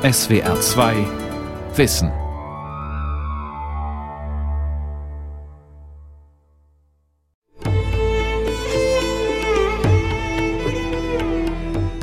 SWR 0.00 0.60
2 0.60 0.94
Wissen. 1.74 2.12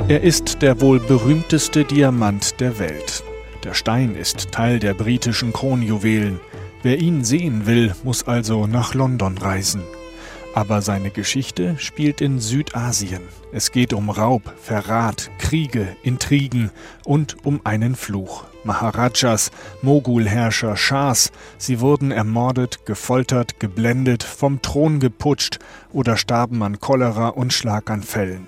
Er 0.10 0.22
ist 0.22 0.62
der 0.62 0.82
wohl 0.82 1.00
berühmteste 1.00 1.86
Diamant 1.86 2.60
der 2.60 2.80
Welt. 2.80 3.24
Der 3.64 3.74
Stein 3.74 4.18
ist 4.18 4.52
Teil 4.52 4.80
der 4.80 4.94
britischen 4.94 5.54
Kronjuwelen. 5.54 6.42
Wer 6.84 7.00
ihn 7.00 7.24
sehen 7.24 7.66
will, 7.66 7.96
muss 8.04 8.28
also 8.28 8.68
nach 8.68 8.94
London 8.94 9.38
reisen. 9.38 9.84
Aber 10.56 10.82
seine 10.82 11.12
Geschichte 11.12 11.76
spielt 11.80 12.22
in 12.22 12.40
Südasien. 12.40 13.22
Es 13.52 13.74
geht 13.74 13.92
um 13.92 14.10
Raub, 14.10 14.54
Verrat, 14.62 15.30
Kriege, 15.38 15.98
Intrigen 16.02 16.72
und 17.04 17.46
um 17.46 17.60
einen 17.66 17.96
Fluch. 17.96 18.46
Maharajas, 18.64 19.52
Mogulherrscher, 19.82 20.78
Schahs, 20.78 21.34
sie 21.58 21.82
wurden 21.82 22.12
ermordet, 22.12 22.86
gefoltert, 22.86 23.60
geblendet, 23.60 24.24
vom 24.24 24.62
Thron 24.62 25.02
geputscht 25.02 25.60
oder 25.92 26.16
starben 26.16 26.64
an 26.64 26.80
Cholera 26.80 27.28
und 27.28 27.52
Schlaganfällen. 27.52 28.48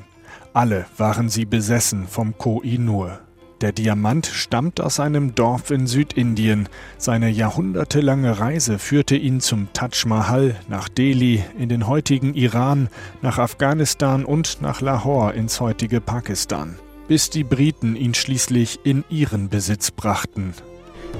Alle 0.53 0.86
waren 0.98 1.28
sie 1.28 1.45
besessen 1.45 2.08
vom 2.08 2.38
Koh-i-Noor. 2.38 3.20
Der 3.61 3.71
Diamant 3.71 4.27
stammt 4.27 4.79
aus 4.79 4.99
einem 4.99 5.34
Dorf 5.34 5.71
in 5.71 5.88
Südindien. 5.88 6.70
Seine 6.99 7.29
jahrhundertelange 7.29 8.39
Reise 8.39 8.77
führte 8.77 9.16
ihn 9.16 9.39
zum 9.39 9.70
Taj 9.73 10.05
Mahal, 10.05 10.55
nach 10.67 10.89
Delhi, 10.89 11.43
in 11.57 11.67
den 11.67 11.88
heutigen 11.88 12.35
Iran, 12.35 12.88
nach 13.23 13.39
Afghanistan 13.39 14.25
und 14.25 14.61
nach 14.61 14.81
Lahore 14.81 15.33
ins 15.33 15.59
heutige 15.59 16.02
Pakistan, 16.02 16.75
bis 17.07 17.31
die 17.31 17.43
Briten 17.43 17.95
ihn 17.95 18.13
schließlich 18.13 18.81
in 18.83 19.03
ihren 19.09 19.49
Besitz 19.49 19.89
brachten. 19.89 20.53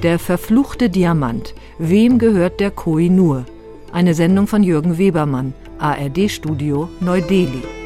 Der 0.04 0.20
verfluchte 0.20 0.92
Diamant. 0.92 1.56
Wem 1.80 2.20
gehört 2.20 2.60
der 2.60 2.70
Koh-i-Noor? 2.70 3.46
Eine 3.92 4.14
Sendung 4.14 4.46
von 4.46 4.62
Jürgen 4.62 5.00
Webermann, 5.00 5.56
ARD-Studio 5.80 6.88
Neu-Delhi. 7.00 7.77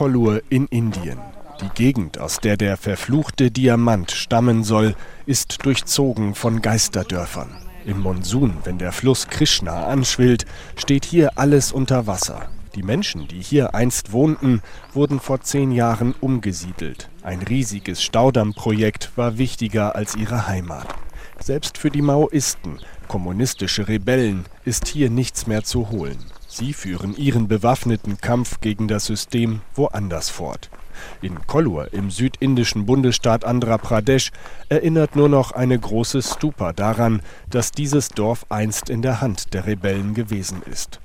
Kollur 0.00 0.40
in 0.48 0.66
Indien. 0.68 1.18
Die 1.60 1.68
Gegend, 1.74 2.18
aus 2.18 2.38
der 2.38 2.56
der 2.56 2.78
verfluchte 2.78 3.50
Diamant 3.50 4.10
stammen 4.12 4.64
soll, 4.64 4.94
ist 5.26 5.66
durchzogen 5.66 6.34
von 6.34 6.62
Geisterdörfern. 6.62 7.50
Im 7.84 8.00
Monsun, 8.00 8.56
wenn 8.64 8.78
der 8.78 8.92
Fluss 8.92 9.28
Krishna 9.28 9.88
anschwillt, 9.88 10.46
steht 10.76 11.04
hier 11.04 11.36
alles 11.36 11.70
unter 11.70 12.06
Wasser. 12.06 12.48
Die 12.74 12.82
Menschen, 12.82 13.28
die 13.28 13.42
hier 13.42 13.74
einst 13.74 14.12
wohnten, 14.12 14.62
wurden 14.94 15.20
vor 15.20 15.42
zehn 15.42 15.70
Jahren 15.70 16.14
umgesiedelt. 16.18 17.10
Ein 17.22 17.42
riesiges 17.42 18.02
Staudammprojekt 18.02 19.10
war 19.16 19.36
wichtiger 19.36 19.96
als 19.96 20.16
ihre 20.16 20.46
Heimat. 20.46 20.88
Selbst 21.40 21.76
für 21.76 21.90
die 21.90 22.00
Maoisten, 22.00 22.78
kommunistische 23.06 23.86
Rebellen, 23.86 24.46
ist 24.64 24.88
hier 24.88 25.10
nichts 25.10 25.46
mehr 25.46 25.62
zu 25.62 25.90
holen. 25.90 26.16
Sie 26.52 26.72
führen 26.72 27.16
ihren 27.16 27.46
bewaffneten 27.46 28.20
Kampf 28.20 28.60
gegen 28.60 28.88
das 28.88 29.06
System 29.06 29.60
woanders 29.76 30.30
fort. 30.30 30.68
In 31.22 31.46
Kollur 31.46 31.94
im 31.94 32.10
südindischen 32.10 32.86
Bundesstaat 32.86 33.44
Andhra 33.44 33.78
Pradesh 33.78 34.32
erinnert 34.68 35.14
nur 35.14 35.28
noch 35.28 35.52
eine 35.52 35.78
große 35.78 36.22
Stupa 36.22 36.72
daran, 36.72 37.22
dass 37.48 37.70
dieses 37.70 38.08
Dorf 38.08 38.46
einst 38.48 38.90
in 38.90 39.00
der 39.00 39.20
Hand 39.20 39.54
der 39.54 39.66
Rebellen 39.66 40.12
gewesen 40.12 40.60
ist. 40.68 40.98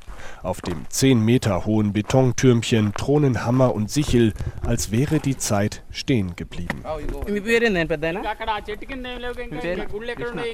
Auf 0.43 0.61
dem 0.61 0.85
zehn 0.89 1.23
Meter 1.23 1.65
hohen 1.65 1.93
Betontürmchen 1.93 2.93
thronen 2.93 3.45
Hammer 3.45 3.73
und 3.73 3.89
Sichel, 3.89 4.33
als 4.65 4.91
wäre 4.91 5.19
die 5.19 5.37
Zeit 5.37 5.83
stehen 5.91 6.35
geblieben. 6.35 6.83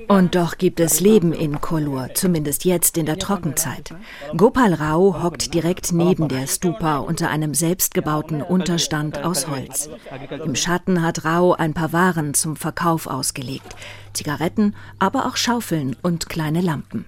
Und 0.08 0.36
doch 0.36 0.58
gibt 0.58 0.80
es 0.80 1.00
Leben 1.00 1.34
in 1.34 1.62
Kollur, 1.62 2.10
zumindest 2.14 2.66
jetzt 2.66 2.98
in 2.98 3.06
der 3.06 3.18
Trockenzeit. 3.18 3.94
Gopal 4.36 4.74
Rao 4.74 5.24
hockt 5.24 5.54
direkt 5.54 5.92
neben 5.92 6.28
der 6.28 6.48
Stupa 6.48 6.98
unter 7.00 7.30
einem 7.30 7.54
selbstgebauten 7.54 8.42
Unterstand 8.42 9.24
aus 9.24 9.48
Holz. 9.48 9.90
Im 10.44 10.56
Schatten 10.56 11.02
hat 11.02 11.26
Rao 11.26 11.54
ein 11.54 11.74
paar 11.74 11.94
Waren 11.94 12.34
zum 12.34 12.56
Verkauf 12.56 13.08
ausgelegt. 13.08 13.76
Zigaretten, 14.14 14.76
aber 15.00 15.26
auch 15.26 15.36
Schaufeln 15.36 15.96
und 16.02 16.30
kleine 16.30 16.62
Lampen. 16.62 17.06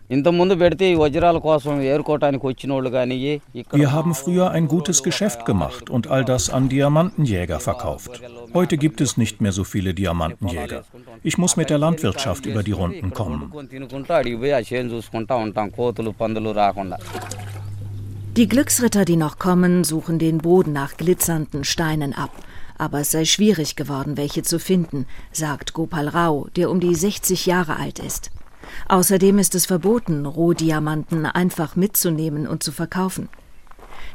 Wir 3.72 3.92
haben 3.92 4.16
früher 4.16 4.52
ein 4.52 4.68
gutes 4.68 5.04
Geschäft 5.04 5.46
gemacht 5.46 5.90
und 5.90 6.08
all 6.08 6.26
das 6.26 6.50
an 6.50 6.70
Diamantenjäger 6.70 7.60
verkauft. 7.60 8.22
Heute 8.54 8.78
gibt 8.78 9.02
es 9.02 9.18
nicht 9.18 9.42
mehr 9.42 9.52
so 9.52 9.64
viele 9.64 9.94
Diamantenjäger. 9.94 10.84
Ich 11.24 11.38
muss 11.38 11.58
mit 11.58 11.70
der 11.70 11.78
Landwirtschaft 11.78 12.46
über 12.46 12.64
die 12.64 12.72
Runden 12.72 13.12
kommen. 13.12 13.52
Die 18.36 18.48
Glücksritter, 18.48 19.06
die 19.06 19.16
noch 19.16 19.38
kommen, 19.38 19.84
suchen 19.84 20.18
den 20.18 20.40
Boden 20.40 20.74
nach 20.74 20.98
glitzernden 20.98 21.64
Steinen 21.64 22.14
ab 22.14 22.32
aber 22.84 23.00
es 23.00 23.12
sei 23.12 23.24
schwierig 23.24 23.78
geworden, 23.78 24.18
welche 24.18 24.44
zu 24.44 24.60
finden, 24.60 25.06
sagt 25.32 25.72
Gopal 25.72 26.10
Rao, 26.10 26.50
der 26.58 26.70
um 26.70 26.82
die 26.82 26.94
60 26.94 27.46
Jahre 27.46 27.78
alt 27.78 28.00
ist. 28.00 28.30
Außerdem 28.90 29.40
ist 29.40 29.56
es 29.56 29.66
verboten, 29.66 30.26
Rohdiamanten 30.26 31.26
einfach 31.26 31.78
mitzunehmen 31.78 32.46
und 32.46 32.62
zu 32.62 32.74
verkaufen. 32.74 33.30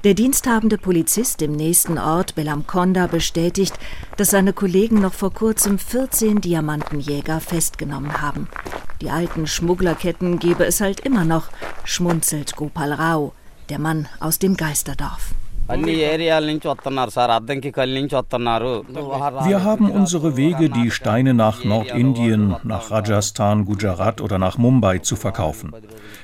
Der 0.05 0.13
diensthabende 0.13 0.77
Polizist 0.77 1.41
im 1.41 1.53
nächsten 1.53 1.97
Ort 1.97 2.35
Belamkonda 2.35 3.07
bestätigt, 3.07 3.75
dass 4.19 4.31
seine 4.31 4.53
Kollegen 4.53 5.01
noch 5.01 5.15
vor 5.15 5.33
kurzem 5.33 5.79
14 5.79 6.43
Diamantenjäger 6.43 7.41
festgenommen 7.41 8.21
haben. 8.21 8.49
Die 9.01 9.11
alten 9.11 9.47
Schmugglerketten 9.47 10.39
gebe 10.39 10.67
es 10.67 10.83
halt 10.83 11.01
immer 11.01 11.25
noch, 11.25 11.49
schmunzelt 11.85 12.55
Gopal 12.55 12.93
Rao, 12.93 13.33
der 13.71 13.79
Mann 13.79 14.09
aus 14.21 14.39
dem 14.39 14.59
Geisterdorf. 14.59 15.31
Wir 15.69 15.77
haben 19.65 19.91
unsere 19.91 20.37
Wege, 20.39 20.71
die 20.71 20.91
Steine 20.91 21.35
nach 21.35 21.63
Nordindien, 21.63 22.57
nach 22.63 22.91
Rajasthan, 22.91 23.67
Gujarat 23.67 24.23
oder 24.23 24.39
nach 24.39 24.57
Mumbai 24.57 25.01
zu 25.01 25.15
verkaufen. 25.15 25.73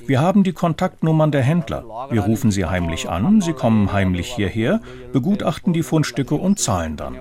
Wir 0.07 0.23
haben 0.23 0.45
die 0.45 0.55
Kontaktnummern 0.55 1.31
der 1.31 1.43
Händler. 1.43 1.85
Wir 2.09 2.23
rufen 2.23 2.51
sie 2.51 2.65
heimlich 2.65 3.11
an, 3.11 3.43
sie 3.43 3.53
kommen 3.53 3.93
heimlich 3.93 4.35
hierher, 4.35 4.81
begutachten 5.13 5.75
die 5.75 5.83
Fundstücke 5.83 6.37
und 6.37 6.59
zahlen 6.59 6.97
dann. 6.97 7.19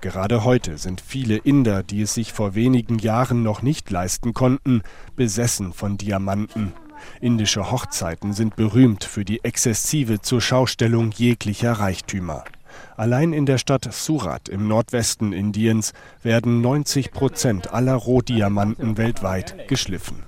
Gerade 0.00 0.44
heute 0.44 0.78
sind 0.78 1.00
viele 1.00 1.36
Inder, 1.36 1.82
die 1.82 2.02
es 2.02 2.14
sich 2.14 2.32
vor 2.32 2.54
wenigen 2.54 2.98
Jahren 2.98 3.42
noch 3.42 3.62
nicht 3.62 3.90
leisten 3.90 4.32
konnten, 4.32 4.82
besessen 5.16 5.74
von 5.74 5.98
Diamanten 5.98 6.72
Indische 7.20 7.70
Hochzeiten 7.70 8.32
sind 8.32 8.56
berühmt 8.56 9.04
für 9.04 9.24
die 9.24 9.42
exzessive 9.44 10.20
Zurschaustellung 10.20 11.10
jeglicher 11.10 11.72
Reichtümer. 11.72 12.44
Allein 12.96 13.32
in 13.32 13.46
der 13.46 13.58
Stadt 13.58 13.92
Surat 13.92 14.48
im 14.48 14.68
Nordwesten 14.68 15.32
Indiens 15.32 15.92
werden 16.22 16.60
90 16.60 17.12
Prozent 17.12 17.72
aller 17.72 17.94
Rohdiamanten 17.94 18.96
weltweit 18.96 19.68
geschliffen. 19.68 20.22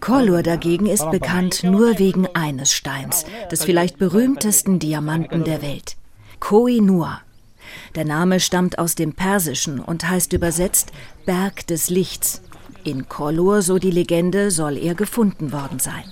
Kollur 0.00 0.42
dagegen 0.42 0.86
ist 0.86 1.10
bekannt 1.10 1.64
nur 1.64 1.98
wegen 1.98 2.26
eines 2.34 2.72
Steins, 2.72 3.26
des 3.50 3.64
vielleicht 3.64 3.98
berühmtesten 3.98 4.78
Diamanten 4.78 5.44
der 5.44 5.60
Welt, 5.60 5.96
Koh-i-Noor. 6.40 7.20
Der 7.94 8.06
Name 8.06 8.40
stammt 8.40 8.78
aus 8.78 8.94
dem 8.94 9.12
Persischen 9.12 9.80
und 9.80 10.08
heißt 10.08 10.32
übersetzt 10.32 10.92
Berg 11.26 11.66
des 11.66 11.90
Lichts. 11.90 12.42
In 12.88 13.06
Kollur, 13.06 13.60
so 13.60 13.78
die 13.78 13.90
Legende, 13.90 14.50
soll 14.50 14.78
er 14.78 14.94
gefunden 14.94 15.52
worden 15.52 15.78
sein. 15.78 16.04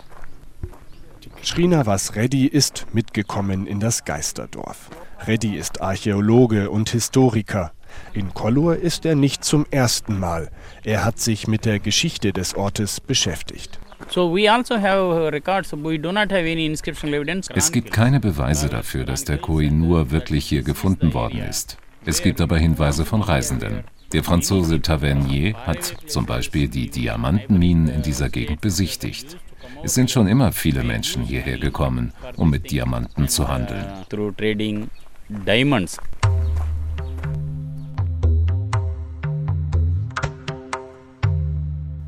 Srinivas 1.43 2.15
Reddy 2.17 2.47
ist 2.47 2.85
mitgekommen 2.93 3.67
in 3.67 3.81
das 3.81 4.05
Geisterdorf. 4.05 4.91
Reddy 5.27 5.57
ist 5.57 5.81
Archäologe 5.81 6.69
und 6.69 6.91
Historiker. 6.91 7.73
In 8.13 8.35
Kollur 8.35 8.77
ist 8.77 9.07
er 9.07 9.15
nicht 9.15 9.43
zum 9.43 9.65
ersten 9.71 10.21
Mal. 10.21 10.51
Er 10.85 11.03
hat 11.03 11.19
sich 11.19 11.49
mit 11.49 11.65
der 11.65 11.79
Geschichte 11.79 12.35
des 12.35 12.55
Ortes 12.55 13.01
beschäftigt. 13.01 13.81
Also 13.99 14.37
es 17.55 17.73
gibt 17.73 17.91
keine 17.91 18.21
Beweise 18.21 18.69
dafür, 18.69 19.05
dass 19.07 19.25
der 19.25 19.39
Koh-i-Noor 19.39 20.11
wirklich 20.11 20.45
hier 20.45 20.63
gefunden 20.63 21.15
worden 21.15 21.39
ist. 21.39 21.79
Es 22.05 22.21
gibt 22.21 22.43
aber 22.43 22.59
Hinweise 22.59 23.07
von 23.07 23.23
Reisenden. 23.23 23.85
Der 24.13 24.23
Franzose 24.23 24.81
Tavernier 24.81 25.55
hat 25.55 25.97
zum 26.07 26.27
Beispiel 26.27 26.69
die 26.69 26.89
Diamantenminen 26.89 27.89
in 27.89 28.03
dieser 28.03 28.29
Gegend 28.29 28.61
besichtigt. 28.61 29.37
Es 29.83 29.95
sind 29.95 30.11
schon 30.11 30.29
immer 30.29 30.53
viele 30.53 30.85
Menschen 30.85 31.25
hierher 31.25 31.59
gekommen, 31.59 32.13
um 32.37 32.51
mit 32.51 32.71
Diamanten 32.71 33.29
zu 33.29 33.49
handeln. 33.49 33.85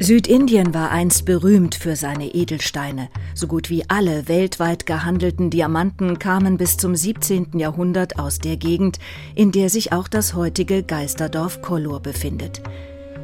Südindien 0.01 0.75
war 0.75 0.93
einst 0.93 1.25
berühmt 1.25 1.75
für 1.75 1.97
seine 1.97 2.33
Edelsteine. 2.33 3.09
So 3.35 3.49
gut 3.49 3.69
wie 3.69 3.85
alle 3.89 4.29
weltweit 4.29 4.87
gehandelten 4.87 5.51
Diamanten 5.51 6.21
kamen 6.21 6.57
bis 6.57 6.77
zum 6.77 6.95
17. 6.95 7.59
Jahrhundert 7.59 8.17
aus 8.17 8.39
der 8.39 8.57
Gegend, 8.57 9.01
in 9.35 9.51
der 9.51 9.71
sich 9.71 9.93
auch 9.93 10.07
das 10.07 10.35
heutige 10.35 10.85
Geisterdorf 10.85 11.63
Kollur 11.63 11.99
befindet. 12.01 12.63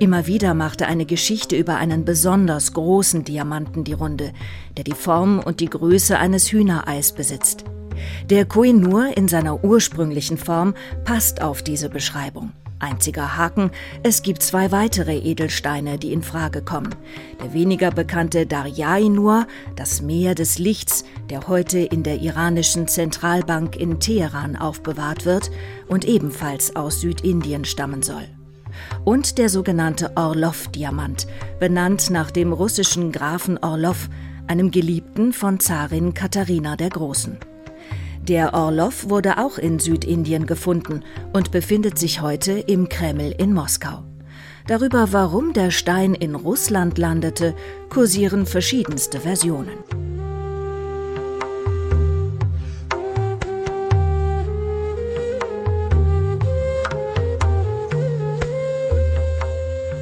Immer 0.00 0.26
wieder 0.26 0.54
machte 0.54 0.86
eine 0.86 1.06
Geschichte 1.06 1.56
über 1.56 1.76
einen 1.76 2.04
besonders 2.04 2.72
großen 2.72 3.22
Diamanten 3.22 3.84
die 3.84 3.92
Runde, 3.92 4.32
der 4.76 4.82
die 4.82 4.92
Form 4.92 5.38
und 5.38 5.60
die 5.60 5.70
Größe 5.70 6.18
eines 6.18 6.50
Hühnereis 6.50 7.12
besitzt. 7.12 7.64
Der 8.30 8.46
Koh-i-Noor 8.46 9.16
in 9.16 9.28
seiner 9.28 9.62
ursprünglichen 9.62 10.38
Form 10.38 10.74
passt 11.04 11.40
auf 11.40 11.62
diese 11.62 11.88
Beschreibung. 11.88 12.50
Einziger 12.78 13.36
Haken, 13.36 13.70
es 14.02 14.22
gibt 14.22 14.42
zwei 14.42 14.72
weitere 14.72 15.16
Edelsteine, 15.16 15.98
die 15.98 16.12
in 16.12 16.22
Frage 16.22 16.62
kommen. 16.62 16.94
Der 17.42 17.52
weniger 17.52 17.90
bekannte 17.90 18.46
Darya-i-Nur, 18.46 19.46
das 19.76 20.02
Meer 20.02 20.34
des 20.34 20.58
Lichts, 20.58 21.04
der 21.30 21.48
heute 21.48 21.78
in 21.78 22.02
der 22.02 22.20
iranischen 22.20 22.88
Zentralbank 22.88 23.76
in 23.76 24.00
Teheran 24.00 24.56
aufbewahrt 24.56 25.24
wird 25.24 25.50
und 25.88 26.04
ebenfalls 26.04 26.76
aus 26.76 27.00
Südindien 27.00 27.64
stammen 27.64 28.02
soll. 28.02 28.26
Und 29.04 29.38
der 29.38 29.48
sogenannte 29.48 30.12
Orlov-Diamant, 30.16 31.26
benannt 31.60 32.10
nach 32.10 32.30
dem 32.30 32.52
russischen 32.52 33.12
Grafen 33.12 33.58
Orlov, 33.58 34.08
einem 34.46 34.70
Geliebten 34.70 35.32
von 35.32 35.60
Zarin 35.60 36.12
Katharina 36.12 36.76
der 36.76 36.90
Großen. 36.90 37.38
Der 38.28 38.54
Orlov 38.54 39.10
wurde 39.10 39.36
auch 39.36 39.58
in 39.58 39.78
Südindien 39.78 40.46
gefunden 40.46 41.02
und 41.34 41.50
befindet 41.50 41.98
sich 41.98 42.22
heute 42.22 42.52
im 42.52 42.88
Kreml 42.88 43.34
in 43.36 43.52
Moskau. 43.52 44.02
Darüber, 44.66 45.12
warum 45.12 45.52
der 45.52 45.70
Stein 45.70 46.14
in 46.14 46.34
Russland 46.34 46.96
landete, 46.96 47.54
kursieren 47.90 48.46
verschiedenste 48.46 49.20
Versionen. 49.20 49.76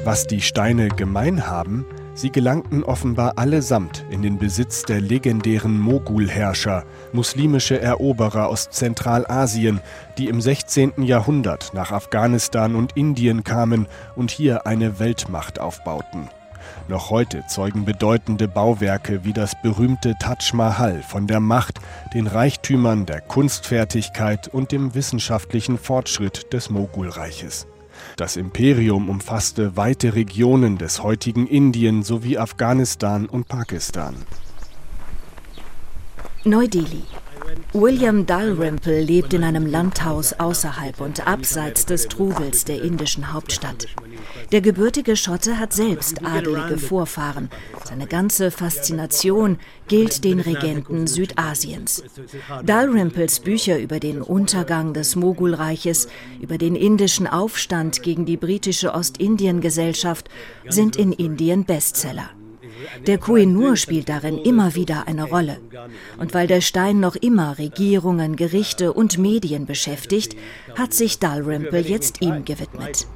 Was 0.05 0.27
die 0.27 0.39
Steine 0.39 0.87
gemein 0.87 1.45
haben, 1.45 1.85
Sie 2.15 2.31
gelangten 2.31 2.83
offenbar 2.83 3.33
allesamt 3.37 4.05
in 4.11 4.21
den 4.21 4.37
Besitz 4.37 4.83
der 4.83 5.01
legendären 5.01 5.79
Mogulherrscher, 5.79 6.83
muslimische 7.11 7.81
Eroberer 7.81 8.47
aus 8.47 8.69
Zentralasien, 8.69 9.81
die 10.19 10.27
im 10.27 10.39
16. 10.39 11.03
Jahrhundert 11.03 11.73
nach 11.73 11.91
Afghanistan 11.91 12.75
und 12.75 12.95
Indien 12.95 13.43
kamen 13.43 13.87
und 14.15 14.29
hier 14.29 14.67
eine 14.67 14.99
Weltmacht 14.99 15.59
aufbauten. 15.59 16.29
Noch 16.87 17.09
heute 17.09 17.43
zeugen 17.47 17.83
bedeutende 17.83 18.47
Bauwerke 18.47 19.23
wie 19.23 19.33
das 19.33 19.59
berühmte 19.61 20.15
Taj 20.19 20.53
Mahal 20.53 21.01
von 21.01 21.25
der 21.25 21.39
Macht, 21.39 21.79
den 22.13 22.27
Reichtümern, 22.27 23.05
der 23.07 23.21
Kunstfertigkeit 23.21 24.47
und 24.47 24.71
dem 24.71 24.93
wissenschaftlichen 24.93 25.79
Fortschritt 25.79 26.53
des 26.53 26.69
Mogulreiches. 26.69 27.67
Das 28.15 28.37
Imperium 28.37 29.09
umfasste 29.09 29.75
weite 29.75 30.13
Regionen 30.13 30.77
des 30.77 31.01
heutigen 31.01 31.47
Indien 31.47 32.03
sowie 32.03 32.37
Afghanistan 32.37 33.25
und 33.25 33.47
Pakistan. 33.47 34.15
Neu-Delhi. 36.43 37.03
William 37.73 38.25
Dalrymple 38.25 39.01
lebt 39.01 39.33
in 39.33 39.43
einem 39.43 39.65
Landhaus 39.65 40.33
außerhalb 40.33 41.01
und 41.01 41.25
abseits 41.27 41.85
des 41.85 42.07
Trubels 42.07 42.65
der 42.65 42.83
indischen 42.83 43.33
Hauptstadt. 43.33 43.87
Der 44.51 44.61
gebürtige 44.61 45.15
Schotte 45.15 45.59
hat 45.59 45.73
selbst 45.73 46.25
adelige 46.25 46.77
Vorfahren. 46.77 47.49
Seine 47.85 48.07
ganze 48.07 48.51
Faszination 48.51 49.57
gilt 49.87 50.23
den 50.23 50.39
Regenten 50.39 51.07
Südasiens. 51.07 52.03
Dalrymples 52.65 53.39
Bücher 53.39 53.79
über 53.79 53.99
den 53.99 54.21
Untergang 54.21 54.93
des 54.93 55.15
Mogulreiches, 55.15 56.07
über 56.41 56.57
den 56.57 56.75
indischen 56.75 57.27
Aufstand 57.27 58.03
gegen 58.03 58.25
die 58.25 58.37
britische 58.37 58.93
Ostindien-Gesellschaft 58.93 60.29
sind 60.67 60.95
in 60.95 61.11
Indien 61.11 61.65
Bestseller. 61.65 62.29
Der 63.07 63.17
Koh-i-Noor 63.17 63.75
spielt 63.75 64.09
darin 64.09 64.37
immer 64.37 64.75
wieder 64.75 65.07
eine 65.07 65.23
Rolle. 65.23 65.59
Und 66.17 66.33
weil 66.33 66.47
der 66.47 66.61
Stein 66.61 66.99
noch 66.99 67.15
immer 67.15 67.57
Regierungen, 67.57 68.35
Gerichte 68.35 68.93
und 68.93 69.17
Medien 69.17 69.65
beschäftigt, 69.65 70.35
hat 70.77 70.93
sich 70.93 71.19
Dalrymple 71.19 71.79
jetzt 71.79 72.21
ihm 72.21 72.45
gewidmet. 72.45 73.07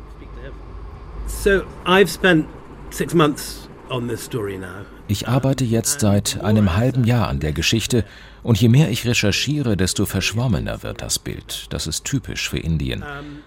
Ich 5.07 5.27
arbeite 5.27 5.63
jetzt 5.63 6.01
seit 6.01 6.41
einem 6.41 6.75
halben 6.75 7.03
Jahr 7.05 7.29
an 7.29 7.39
der 7.39 7.53
Geschichte 7.53 8.03
und 8.43 8.59
je 8.59 8.67
mehr 8.69 8.89
ich 8.89 9.05
recherchiere, 9.05 9.77
desto 9.77 10.05
verschwommener 10.05 10.83
wird 10.83 11.01
das 11.01 11.19
Bild. 11.19 11.67
Das 11.69 11.87
ist 11.87 12.03
typisch 12.05 12.49
für 12.49 12.57
Indien. 12.57 13.03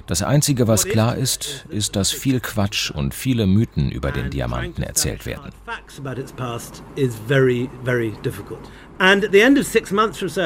Das 0.07 0.23
Einzige, 0.23 0.69
was 0.69 0.87
klar 0.87 1.17
ist, 1.17 1.67
ist, 1.69 1.97
dass 1.97 2.13
viel 2.13 2.41
Quatsch 2.41 2.91
und 2.91 3.13
viele 3.13 3.47
Mythen 3.47 3.91
über 3.91 4.13
den 4.13 4.31
Diamanten 4.31 4.83
erzählt 4.83 5.27
werden. 5.27 5.51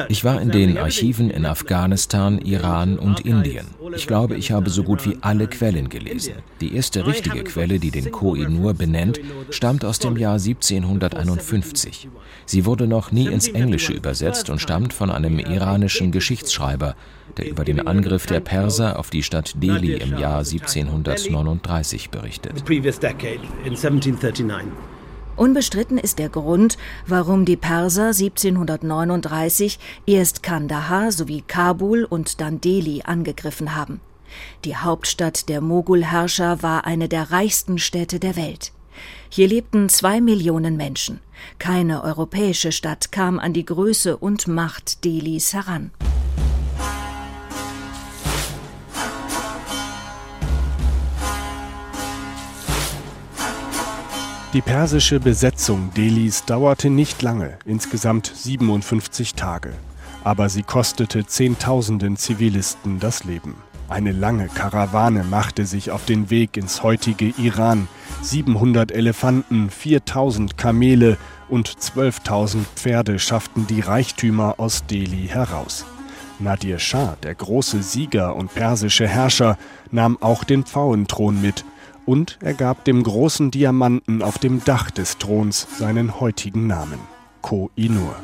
Ich 0.07 0.23
war 0.23 0.41
in 0.41 0.49
den 0.49 0.77
Archiven 0.77 1.29
in 1.29 1.45
Afghanistan, 1.45 2.39
Iran 2.39 2.97
und 2.97 3.19
Indien. 3.19 3.67
Ich 3.93 4.07
glaube, 4.07 4.37
ich 4.37 4.53
habe 4.53 4.69
so 4.69 4.83
gut 4.83 5.05
wie 5.05 5.17
alle 5.19 5.47
Quellen 5.47 5.89
gelesen. 5.89 6.35
Die 6.61 6.73
erste 6.73 7.05
richtige 7.05 7.43
Quelle, 7.43 7.79
die 7.79 7.91
den 7.91 8.11
Koh-i-Noor 8.11 8.73
benennt, 8.73 9.19
stammt 9.49 9.83
aus 9.83 9.99
dem 9.99 10.15
Jahr 10.15 10.35
1751. 10.35 12.07
Sie 12.45 12.65
wurde 12.65 12.87
noch 12.87 13.11
nie 13.11 13.27
ins 13.27 13.49
Englische 13.49 13.91
übersetzt 13.91 14.49
und 14.49 14.61
stammt 14.61 14.93
von 14.93 15.11
einem 15.11 15.37
iranischen 15.39 16.13
Geschichtsschreiber, 16.13 16.95
der 17.35 17.49
über 17.49 17.65
den 17.65 17.85
Angriff 17.85 18.25
der 18.25 18.39
Perser 18.39 18.97
auf 18.97 19.09
die 19.09 19.23
Stadt 19.23 19.61
Delhi 19.61 19.95
im 19.95 20.17
Jahr 20.17 20.39
1739 20.39 22.09
berichtet. 22.09 22.63
Unbestritten 25.35 25.97
ist 25.97 26.19
der 26.19 26.29
Grund, 26.29 26.77
warum 27.07 27.43
die 27.45 27.57
Perser 27.57 28.07
1739 28.07 29.79
erst 30.05 30.43
Kandahar 30.43 31.11
sowie 31.11 31.43
Kabul 31.45 32.05
und 32.05 32.39
dann 32.39 32.61
Delhi 32.61 33.01
angegriffen 33.03 33.75
haben. 33.75 33.99
Die 34.63 34.75
Hauptstadt 34.77 35.49
der 35.49 35.61
Mogulherrscher 35.61 36.63
war 36.63 36.85
eine 36.85 37.09
der 37.09 37.31
reichsten 37.31 37.77
Städte 37.77 38.19
der 38.19 38.35
Welt. 38.35 38.71
Hier 39.29 39.47
lebten 39.47 39.89
zwei 39.89 40.21
Millionen 40.21 40.77
Menschen. 40.77 41.19
Keine 41.59 42.03
europäische 42.03 42.71
Stadt 42.71 43.11
kam 43.11 43.39
an 43.39 43.51
die 43.51 43.65
Größe 43.65 44.15
und 44.15 44.47
Macht 44.47 45.03
Delhis 45.03 45.53
heran. 45.53 45.91
Die 54.55 54.61
persische 54.61 55.19
Besetzung 55.19 55.91
Delhis 55.97 56.45
dauerte 56.45 56.89
nicht 56.89 57.21
lange, 57.21 57.57
insgesamt 57.65 58.31
57 58.33 59.33
Tage. 59.35 59.73
Aber 60.23 60.47
sie 60.47 60.63
kostete 60.63 61.25
Zehntausenden 61.25 62.15
Zivilisten 62.15 63.01
das 63.01 63.25
Leben. 63.25 63.55
Eine 63.89 64.13
lange 64.13 64.47
Karawane 64.47 65.25
machte 65.25 65.65
sich 65.65 65.91
auf 65.91 66.05
den 66.05 66.29
Weg 66.29 66.55
ins 66.55 66.83
heutige 66.83 67.33
Iran. 67.37 67.89
700 68.21 68.93
Elefanten, 68.93 69.69
4000 69.69 70.57
Kamele 70.57 71.17
und 71.49 71.67
12.000 71.67 72.59
Pferde 72.77 73.19
schafften 73.19 73.67
die 73.67 73.81
Reichtümer 73.81 74.55
aus 74.57 74.85
Delhi 74.85 75.27
heraus. 75.27 75.85
Nadir 76.39 76.79
Shah, 76.79 77.17
der 77.23 77.35
große 77.35 77.83
Sieger 77.83 78.37
und 78.37 78.55
persische 78.55 79.05
Herrscher, 79.05 79.57
nahm 79.91 80.17
auch 80.21 80.45
den 80.45 80.63
Pfauenthron 80.63 81.41
mit 81.41 81.65
und 82.05 82.37
er 82.41 82.53
gab 82.53 82.85
dem 82.85 83.03
großen 83.03 83.51
Diamanten 83.51 84.21
auf 84.21 84.37
dem 84.37 84.63
Dach 84.63 84.91
des 84.91 85.17
Throns 85.17 85.67
seinen 85.77 86.19
heutigen 86.19 86.67
Namen, 86.67 86.99
Koh-i-Noor. 87.41 88.15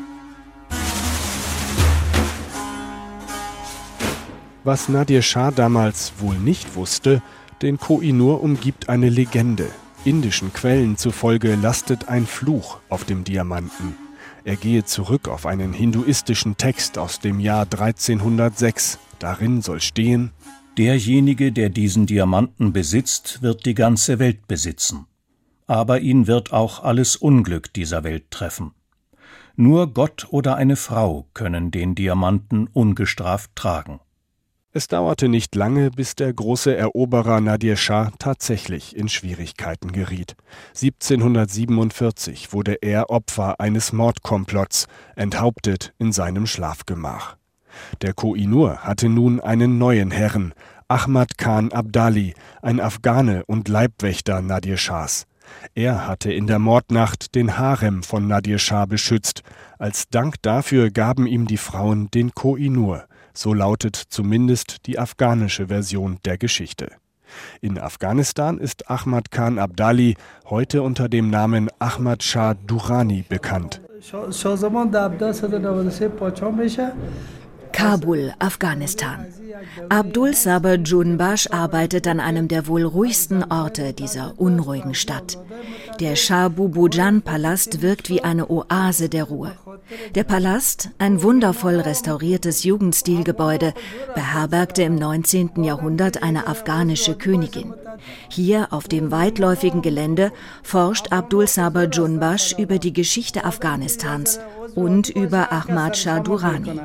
Was 4.64 4.90
Nadir 4.90 5.24
Shah 5.24 5.50
damals 5.50 6.14
wohl 6.20 6.36
nicht 6.36 6.76
wusste, 6.76 7.24
den 7.62 7.80
Koh-i-Noor 7.80 8.44
umgibt 8.44 8.90
eine 8.90 9.10
Legende. 9.10 9.68
Indischen 10.06 10.54
Quellen 10.54 10.98
zufolge 10.98 11.56
lastet 11.56 12.10
ein 12.10 12.26
Fluch 12.26 12.80
auf 12.90 13.04
dem 13.04 13.24
Diamanten. 13.24 13.96
Er 14.44 14.56
gehe 14.56 14.84
zurück 14.84 15.28
auf 15.28 15.46
einen 15.46 15.74
hinduistischen 15.74 16.58
Text 16.58 16.98
aus 16.98 17.20
dem 17.20 17.40
Jahr 17.40 17.64
1306. 17.64 18.98
Darin 19.20 19.62
soll 19.62 19.82
stehen, 19.82 20.32
Derjenige, 20.78 21.52
der 21.52 21.70
diesen 21.70 22.06
Diamanten 22.06 22.72
besitzt, 22.72 23.42
wird 23.42 23.66
die 23.66 23.74
ganze 23.74 24.20
Welt 24.20 24.48
besitzen. 24.48 25.06
Aber 25.68 26.00
ihn 26.00 26.28
wird 26.28 26.54
auch 26.54 26.82
alles 26.84 27.18
Unglück 27.18 27.74
dieser 27.74 28.04
Welt 28.06 28.32
treffen. 28.32 28.72
Nur 29.58 29.94
Gott 29.94 30.28
oder 30.30 30.56
eine 30.56 30.78
Frau 30.78 31.28
können 31.34 31.72
den 31.72 31.94
Diamanten 31.94 32.68
ungestraft 32.68 33.52
tragen. 33.56 34.00
Es 34.72 34.88
dauerte 34.88 35.28
nicht 35.28 35.54
lange, 35.56 35.92
bis 35.92 36.16
der 36.16 36.32
große 36.32 36.74
Eroberer 36.74 37.42
Nadir 37.42 37.76
Shah 37.76 38.12
tatsächlich 38.20 38.96
in 38.96 39.10
Schwierigkeiten 39.10 39.92
geriet. 39.92 40.38
1747 40.70 42.54
wurde 42.54 42.76
er 42.82 43.10
Opfer 43.10 43.60
eines 43.60 43.92
Mordkomplotts, 43.92 44.88
enthauptet 45.18 45.94
in 46.00 46.14
seinem 46.14 46.48
Schlafgemach. 46.48 47.36
Der 48.02 48.14
Koh-i-Noor 48.14 48.80
hatte 48.80 49.10
nun 49.10 49.40
einen 49.40 49.78
neuen 49.78 50.12
Herren, 50.12 50.54
Ahmad 50.88 51.38
Khan 51.38 51.72
Abdali, 51.72 52.34
ein 52.62 52.80
Afghane 52.80 53.44
und 53.46 53.68
Leibwächter 53.68 54.42
Nadir 54.42 54.78
Shahs. 54.78 55.26
Er 55.74 56.08
hatte 56.08 56.32
in 56.34 56.48
der 56.48 56.60
Mordnacht 56.60 57.36
den 57.36 57.58
Harem 57.58 58.04
von 58.04 58.28
Nadir 58.28 58.60
Shah 58.60 58.86
beschützt. 58.86 59.44
Als 59.80 60.10
Dank 60.10 60.36
dafür 60.42 60.92
gaben 60.92 61.28
ihm 61.28 61.48
die 61.48 61.58
Frauen 61.58 62.10
den 62.12 62.34
Koh-i-Noor. 62.34 63.06
So 63.34 63.54
lautet 63.54 63.96
zumindest 63.96 64.86
die 64.86 65.00
afghanische 65.00 65.68
Version 65.68 66.20
der 66.26 66.38
Geschichte. 66.38 66.92
In 67.62 67.80
Afghanistan 67.80 68.58
ist 68.58 68.90
Ahmad 68.90 69.32
Khan 69.32 69.58
Abdali 69.58 70.16
heute 70.50 70.82
unter 70.82 71.08
dem 71.08 71.30
Namen 71.30 71.70
Ahmad 71.80 72.24
Shah 72.24 72.56
Durrani 72.56 73.24
bekannt. 73.28 73.82
Kabul, 77.82 78.32
Afghanistan. 78.38 79.26
Abdul 79.90 80.36
Saber 80.36 80.76
Junbash 80.76 81.48
arbeitet 81.50 82.06
an 82.06 82.20
einem 82.20 82.48
der 82.48 82.68
wohl 82.68 82.84
ruhigsten 82.84 83.44
Orte 83.44 83.94
dieser 83.94 84.40
unruhigen 84.40 84.94
Stadt. 84.94 85.40
Der 86.00 86.16
Shah 86.16 86.50
Bubujan 86.50 87.24
Palast 87.24 87.82
wirkt 87.82 88.10
wie 88.10 88.22
eine 88.22 88.52
Oase 88.52 89.10
der 89.10 89.24
Ruhe. 89.24 89.54
Der 90.14 90.24
Palast, 90.24 90.92
ein 91.00 91.24
wundervoll 91.24 91.80
restauriertes 91.80 92.64
Jugendstilgebäude, 92.64 93.74
beherbergte 94.14 94.84
im 94.84 94.94
19. 94.94 95.64
Jahrhundert 95.64 96.22
eine 96.22 96.46
afghanische 96.46 97.16
Königin. 97.16 97.74
Hier 98.30 98.68
auf 98.70 98.88
dem 98.88 99.10
weitläufigen 99.10 99.82
Gelände 99.82 100.32
forscht 100.62 101.12
Abdul 101.12 101.48
Saber 101.48 101.90
Junbash 101.90 102.54
über 102.60 102.78
die 102.78 102.94
Geschichte 102.94 103.44
Afghanistans 103.44 104.40
und 104.76 105.10
über 105.10 105.52
Ahmad 105.52 105.98
Shah 105.98 106.20
Durrani. 106.20 106.80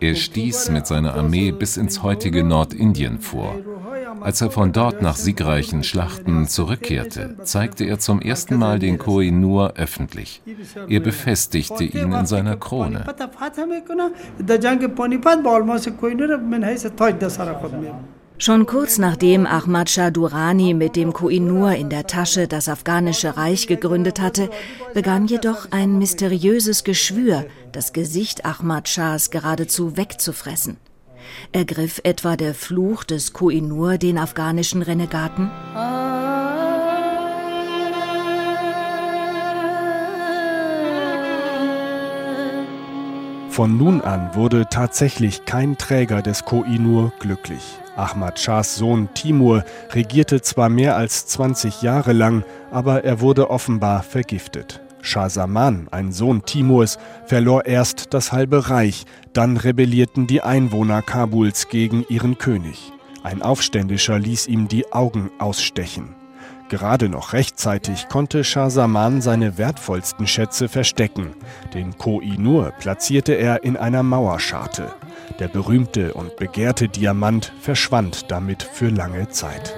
Er 0.00 0.14
stieß 0.14 0.70
mit 0.70 0.86
seiner 0.86 1.14
Armee 1.14 1.50
bis 1.52 1.76
ins 1.76 2.02
heutige 2.02 2.44
Nordindien 2.44 3.18
vor. 3.18 3.56
Als 4.20 4.40
er 4.40 4.50
von 4.50 4.72
dort 4.72 5.02
nach 5.02 5.16
siegreichen 5.16 5.82
Schlachten 5.82 6.46
zurückkehrte, 6.46 7.36
zeigte 7.42 7.84
er 7.84 7.98
zum 7.98 8.20
ersten 8.20 8.56
Mal 8.56 8.78
den 8.78 8.98
Koh-i-Noor 8.98 9.74
öffentlich. 9.76 10.42
Er 10.88 11.00
befestigte 11.00 11.84
ihn 11.84 12.12
in 12.12 12.26
seiner 12.26 12.56
Krone. 12.56 13.04
Schon 18.38 18.66
kurz 18.66 18.98
nachdem 18.98 19.46
Ahmad 19.46 19.88
Shah 19.88 20.10
Durrani 20.10 20.74
mit 20.74 20.94
dem 20.94 21.14
Koh-i-Noor 21.14 21.72
in 21.72 21.88
der 21.88 22.06
Tasche 22.06 22.46
das 22.46 22.68
afghanische 22.68 23.38
Reich 23.38 23.66
gegründet 23.66 24.20
hatte, 24.20 24.50
begann 24.92 25.26
jedoch 25.26 25.68
ein 25.70 25.98
mysteriöses 25.98 26.84
Geschwür, 26.84 27.46
das 27.72 27.94
Gesicht 27.94 28.44
Ahmad 28.44 28.88
Shahs 28.88 29.30
geradezu 29.30 29.96
wegzufressen. 29.96 30.76
Ergriff 31.52 32.00
etwa 32.04 32.36
der 32.36 32.54
Fluch 32.54 33.04
des 33.04 33.32
Koh-i-Noor 33.32 33.96
den 33.96 34.18
afghanischen 34.18 34.82
Renegaten? 34.82 35.50
Von 43.56 43.78
nun 43.78 44.02
an 44.02 44.34
wurde 44.34 44.66
tatsächlich 44.68 45.46
kein 45.46 45.78
Träger 45.78 46.20
des 46.20 46.44
Koh-i-Noor 46.44 47.10
glücklich. 47.18 47.62
Ahmad 47.96 48.38
Schahs 48.38 48.76
Sohn 48.76 49.08
Timur 49.14 49.64
regierte 49.94 50.42
zwar 50.42 50.68
mehr 50.68 50.94
als 50.94 51.26
20 51.28 51.80
Jahre 51.80 52.12
lang, 52.12 52.44
aber 52.70 53.04
er 53.04 53.22
wurde 53.22 53.48
offenbar 53.48 54.02
vergiftet. 54.02 54.82
Shah 55.00 55.30
Saman, 55.30 55.88
ein 55.90 56.12
Sohn 56.12 56.42
Timurs, 56.44 56.98
verlor 57.24 57.64
erst 57.64 58.12
das 58.12 58.30
halbe 58.30 58.68
Reich, 58.68 59.06
dann 59.32 59.56
rebellierten 59.56 60.26
die 60.26 60.42
Einwohner 60.42 61.00
Kabuls 61.00 61.68
gegen 61.68 62.04
ihren 62.10 62.36
König. 62.36 62.92
Ein 63.22 63.40
Aufständischer 63.40 64.18
ließ 64.18 64.48
ihm 64.48 64.68
die 64.68 64.92
Augen 64.92 65.30
ausstechen. 65.38 66.14
Gerade 66.68 67.08
noch 67.08 67.32
rechtzeitig 67.32 68.08
konnte 68.08 68.42
Shah 68.42 68.70
Saman 68.70 69.20
seine 69.20 69.56
wertvollsten 69.56 70.26
Schätze 70.26 70.68
verstecken. 70.68 71.34
Den 71.74 71.96
Koh-i-Noor 71.96 72.72
platzierte 72.72 73.34
er 73.34 73.62
in 73.62 73.76
einer 73.76 74.02
Mauerscharte. 74.02 74.92
Der 75.38 75.48
berühmte 75.48 76.14
und 76.14 76.36
begehrte 76.36 76.88
Diamant 76.88 77.52
verschwand 77.60 78.30
damit 78.30 78.62
für 78.62 78.88
lange 78.88 79.28
Zeit. 79.28 79.74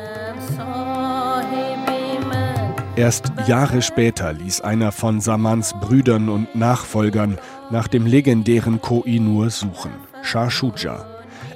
Erst 2.97 3.33
Jahre 3.47 3.83
später 3.83 4.33
ließ 4.33 4.62
einer 4.62 4.90
von 4.90 5.21
Samans 5.21 5.75
Brüdern 5.80 6.28
und 6.28 6.54
Nachfolgern 6.54 7.38
nach 7.71 7.87
dem 7.87 8.07
legendären 8.07 8.80
Koh-i-Noor 8.80 9.50
suchen, 9.50 9.92
Shah 10.23 10.50
Shuja. 10.50 11.07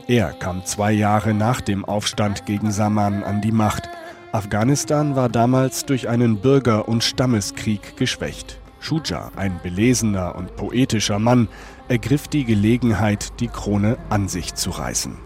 Er 0.06 0.32
kam 0.32 0.64
zwei 0.64 0.92
Jahre 0.92 1.32
nach 1.32 1.60
dem 1.60 1.84
Aufstand 1.84 2.46
gegen 2.46 2.70
Saman 2.70 3.24
an 3.24 3.40
die 3.40 3.50
Macht. 3.50 3.88
Afghanistan 4.32 5.14
war 5.14 5.28
damals 5.28 5.84
durch 5.84 6.08
einen 6.08 6.38
Bürger- 6.38 6.88
und 6.88 7.04
Stammeskrieg 7.04 7.98
geschwächt. 7.98 8.58
Shuja, 8.80 9.30
ein 9.36 9.60
belesener 9.62 10.34
und 10.36 10.56
poetischer 10.56 11.18
Mann, 11.18 11.48
ergriff 11.88 12.28
die 12.28 12.44
Gelegenheit, 12.44 13.38
die 13.40 13.48
Krone 13.48 13.98
an 14.08 14.28
sich 14.28 14.54
zu 14.54 14.70
reißen. 14.70 15.18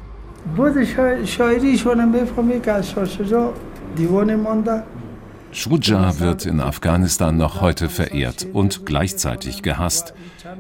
Shuja 5.57 6.21
wird 6.21 6.45
in 6.45 6.61
Afghanistan 6.61 7.39
noch 7.39 7.63
heute 7.63 7.89
verehrt 7.89 8.47
und 8.53 8.85
gleichzeitig 8.85 9.63
gehasst. 9.63 10.13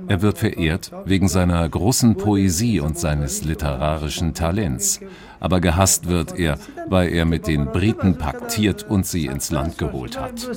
Er 0.08 0.22
wird 0.22 0.38
verehrt 0.38 0.90
wegen 1.04 1.28
seiner 1.28 1.68
großen 1.68 2.16
Poesie 2.16 2.80
und 2.80 2.98
seines 2.98 3.44
literarischen 3.44 4.32
Talents. 4.32 5.00
Aber 5.38 5.60
gehasst 5.60 6.08
wird 6.08 6.38
er, 6.38 6.58
weil 6.88 7.12
er 7.12 7.26
mit 7.26 7.46
den 7.46 7.66
Briten 7.66 8.16
paktiert 8.16 8.84
und 8.88 9.06
sie 9.06 9.26
ins 9.26 9.50
Land 9.50 9.76
geholt 9.76 10.18
hat. 10.18 10.48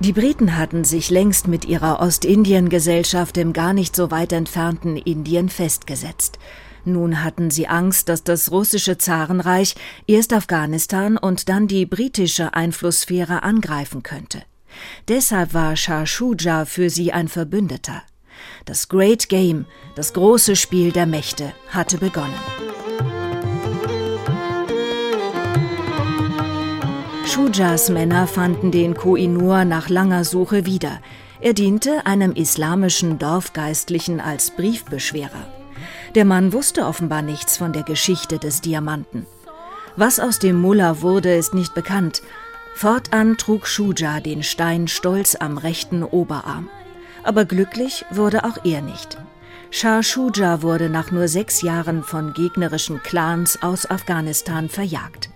Die 0.00 0.12
Briten 0.12 0.56
hatten 0.56 0.82
sich 0.82 1.10
längst 1.10 1.46
mit 1.46 1.64
ihrer 1.64 2.00
Ostindien-Gesellschaft 2.00 3.38
im 3.38 3.52
gar 3.52 3.72
nicht 3.72 3.94
so 3.94 4.10
weit 4.10 4.32
entfernten 4.32 4.96
Indien 4.96 5.48
festgesetzt. 5.48 6.40
Nun 6.84 7.22
hatten 7.24 7.50
sie 7.50 7.66
Angst, 7.66 8.08
dass 8.08 8.24
das 8.24 8.50
russische 8.50 8.98
Zarenreich 8.98 9.74
erst 10.06 10.32
Afghanistan 10.32 11.16
und 11.16 11.48
dann 11.48 11.66
die 11.66 11.86
britische 11.86 12.54
Einflusssphäre 12.54 13.42
angreifen 13.42 14.02
könnte. 14.02 14.42
Deshalb 15.08 15.54
war 15.54 15.76
Shah 15.76 16.04
Shuja 16.04 16.64
für 16.64 16.90
sie 16.90 17.12
ein 17.12 17.28
Verbündeter. 17.28 18.02
Das 18.66 18.88
Great 18.88 19.28
Game, 19.28 19.66
das 19.94 20.12
große 20.12 20.56
Spiel 20.56 20.92
der 20.92 21.06
Mächte, 21.06 21.52
hatte 21.70 21.98
begonnen. 21.98 22.34
Shujas 27.26 27.88
Männer 27.88 28.26
fanden 28.26 28.70
den 28.70 28.94
Koh-i-Noor 28.94 29.64
nach 29.64 29.88
langer 29.88 30.24
Suche 30.24 30.66
wieder. 30.66 31.00
Er 31.40 31.52
diente 31.52 32.06
einem 32.06 32.32
islamischen 32.32 33.18
Dorfgeistlichen 33.18 34.20
als 34.20 34.50
Briefbeschwerer. 34.50 35.63
Der 36.14 36.24
Mann 36.24 36.52
wusste 36.52 36.86
offenbar 36.86 37.22
nichts 37.22 37.56
von 37.56 37.72
der 37.72 37.82
Geschichte 37.82 38.38
des 38.38 38.60
Diamanten. 38.60 39.26
Was 39.96 40.20
aus 40.20 40.38
dem 40.38 40.60
Mullah 40.60 41.02
wurde, 41.02 41.34
ist 41.34 41.54
nicht 41.54 41.74
bekannt. 41.74 42.22
Fortan 42.74 43.36
trug 43.36 43.66
Shuja 43.66 44.20
den 44.20 44.42
Stein 44.42 44.86
stolz 44.86 45.36
am 45.38 45.58
rechten 45.58 46.04
Oberarm. 46.04 46.68
Aber 47.24 47.44
glücklich 47.44 48.04
wurde 48.10 48.44
auch 48.44 48.64
er 48.64 48.82
nicht. 48.82 49.18
Shah 49.70 50.04
Shuja 50.04 50.62
wurde 50.62 50.88
nach 50.88 51.10
nur 51.10 51.26
sechs 51.26 51.62
Jahren 51.62 52.04
von 52.04 52.32
gegnerischen 52.32 53.02
Clans 53.02 53.60
aus 53.62 53.90
Afghanistan 53.90 54.68
verjagt. 54.68 55.30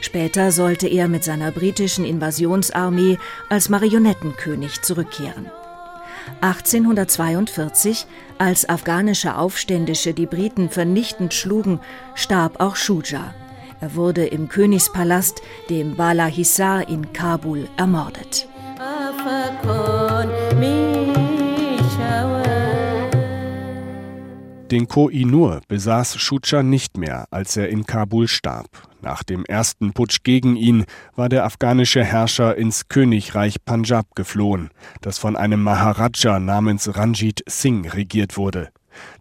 Später 0.00 0.50
sollte 0.50 0.88
er 0.88 1.06
mit 1.06 1.22
seiner 1.22 1.52
britischen 1.52 2.04
Invasionsarmee 2.04 3.18
als 3.48 3.68
Marionettenkönig 3.68 4.82
zurückkehren. 4.82 5.48
1842, 6.40 8.06
als 8.42 8.68
afghanische 8.68 9.36
Aufständische 9.36 10.14
die 10.14 10.26
Briten 10.26 10.68
vernichtend 10.68 11.32
schlugen, 11.32 11.78
starb 12.16 12.60
auch 12.60 12.74
Shuja. 12.74 13.32
Er 13.80 13.94
wurde 13.94 14.26
im 14.26 14.48
Königspalast, 14.48 15.40
dem 15.70 15.94
Bala 15.94 16.26
Hissar 16.26 16.88
in 16.88 17.12
Kabul, 17.12 17.68
ermordet. 17.76 18.48
Den 24.72 24.88
Koh-i-Noor 24.88 25.60
besaß 25.68 26.16
Shuja 26.16 26.64
nicht 26.64 26.96
mehr, 26.98 27.26
als 27.30 27.56
er 27.56 27.68
in 27.68 27.86
Kabul 27.86 28.26
starb. 28.26 28.91
Nach 29.02 29.24
dem 29.24 29.44
ersten 29.44 29.92
Putsch 29.92 30.22
gegen 30.22 30.54
ihn 30.54 30.84
war 31.16 31.28
der 31.28 31.44
afghanische 31.44 32.04
Herrscher 32.04 32.56
ins 32.56 32.86
Königreich 32.86 33.64
Punjab 33.64 34.14
geflohen, 34.14 34.70
das 35.00 35.18
von 35.18 35.36
einem 35.36 35.60
Maharaja 35.60 36.38
namens 36.38 36.96
Ranjit 36.96 37.42
Singh 37.48 37.88
regiert 37.94 38.36
wurde. 38.36 38.70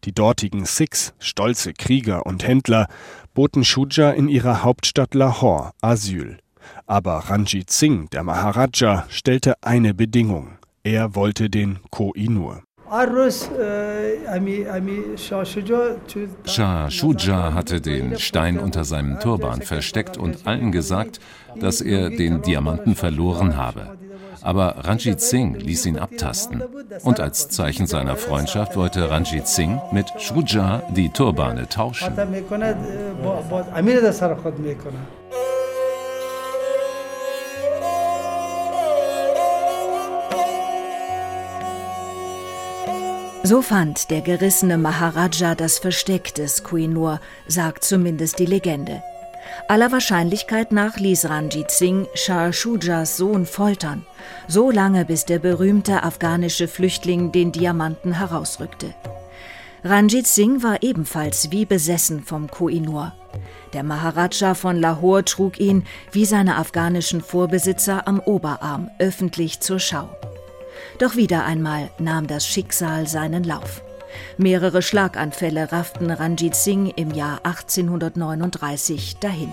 Die 0.04 0.14
dortigen 0.14 0.66
Sikhs, 0.66 1.16
stolze 1.18 1.74
Krieger 1.74 2.28
und 2.28 2.48
Händler, 2.48 2.88
boten 3.34 3.64
Shuja 3.64 4.12
in 4.12 4.28
ihrer 4.28 4.64
Hauptstadt 4.64 5.16
Lahore 5.16 5.72
Asyl. 5.82 6.38
Aber 6.86 7.18
Ranjit 7.18 7.72
Singh, 7.72 8.08
der 8.12 8.24
Maharaja, 8.24 9.06
stellte 9.10 9.56
eine 9.64 9.96
Bedingung. 9.96 10.60
Er 10.84 11.16
wollte 11.16 11.50
den 11.50 11.80
Koh-i-Noor. 11.90 12.62
Shah 16.46 16.90
Shuja 16.90 17.54
hatte 17.54 17.80
den 17.80 18.20
Stein 18.20 18.60
unter 18.60 18.84
seinem 18.84 19.18
Turban 19.22 19.62
versteckt 19.62 20.18
und 20.18 20.46
allen 20.46 20.74
gesagt, 20.74 21.22
dass 21.56 21.80
er 21.80 22.10
den 22.10 22.42
Diamanten 22.42 22.96
verloren 22.96 23.56
habe. 23.56 23.98
Aber 24.42 24.76
Ranjit 24.80 25.22
Singh 25.22 25.58
ließ 25.58 25.86
ihn 25.86 25.98
abtasten. 25.98 26.64
Und 27.04 27.22
als 27.22 27.48
Zeichen 27.48 27.88
seiner 27.88 28.18
Freundschaft 28.18 28.76
wollte 28.76 29.10
Ranjit 29.10 29.48
Singh 29.48 29.82
mit 29.94 30.08
Shuja 30.18 30.84
die 30.94 31.08
Turbane 31.08 31.70
tauschen. 31.70 32.14
So 43.52 43.62
fand 43.62 44.10
der 44.12 44.22
gerissene 44.22 44.78
Maharaja 44.78 45.56
das 45.56 45.78
Versteck 45.78 46.34
des 46.36 46.64
Kuinur, 46.64 47.20
sagt 47.50 47.84
zumindest 47.84 48.40
die 48.40 48.46
Legende. 48.46 49.04
Aller 49.68 49.92
Wahrscheinlichkeit 49.92 50.72
nach 50.72 50.96
ließ 50.96 51.26
Ranjit 51.26 51.70
Singh 51.70 52.08
Shah 52.14 52.54
Shujas 52.54 53.18
Sohn 53.18 53.46
foltern, 53.46 54.06
so 54.48 54.72
lange 54.72 55.04
bis 55.04 55.26
der 55.26 55.40
berühmte 55.40 56.04
afghanische 56.04 56.70
Flüchtling 56.70 57.34
den 57.34 57.52
Diamanten 57.52 58.14
herausrückte. 58.14 58.94
Ranjit 59.84 60.28
Singh 60.28 60.64
war 60.64 60.82
ebenfalls 60.82 61.52
wie 61.52 61.66
besessen 61.66 62.24
vom 62.24 62.50
Koh-i-Noor. 62.50 63.12
Der 63.74 63.84
Maharaja 63.84 64.54
von 64.54 64.80
Lahore 64.80 65.26
trug 65.26 65.60
ihn, 65.60 65.84
wie 66.14 66.24
seine 66.24 66.56
afghanischen 66.56 67.20
Vorbesitzer, 67.20 68.08
am 68.08 68.22
Oberarm 68.22 68.90
öffentlich 68.98 69.60
zur 69.60 69.82
Schau. 69.82 70.10
Doch 71.02 71.16
wieder 71.16 71.46
einmal 71.46 71.90
nahm 71.98 72.28
das 72.28 72.46
Schicksal 72.46 73.08
seinen 73.08 73.44
Lauf. 73.44 73.82
Mehrere 74.38 74.84
Schlaganfälle 74.84 75.72
rafften 75.72 76.12
Ranjit 76.12 76.54
Singh 76.54 76.94
im 76.96 77.10
Jahr 77.10 77.40
1839 77.44 79.18
dahin. 79.18 79.50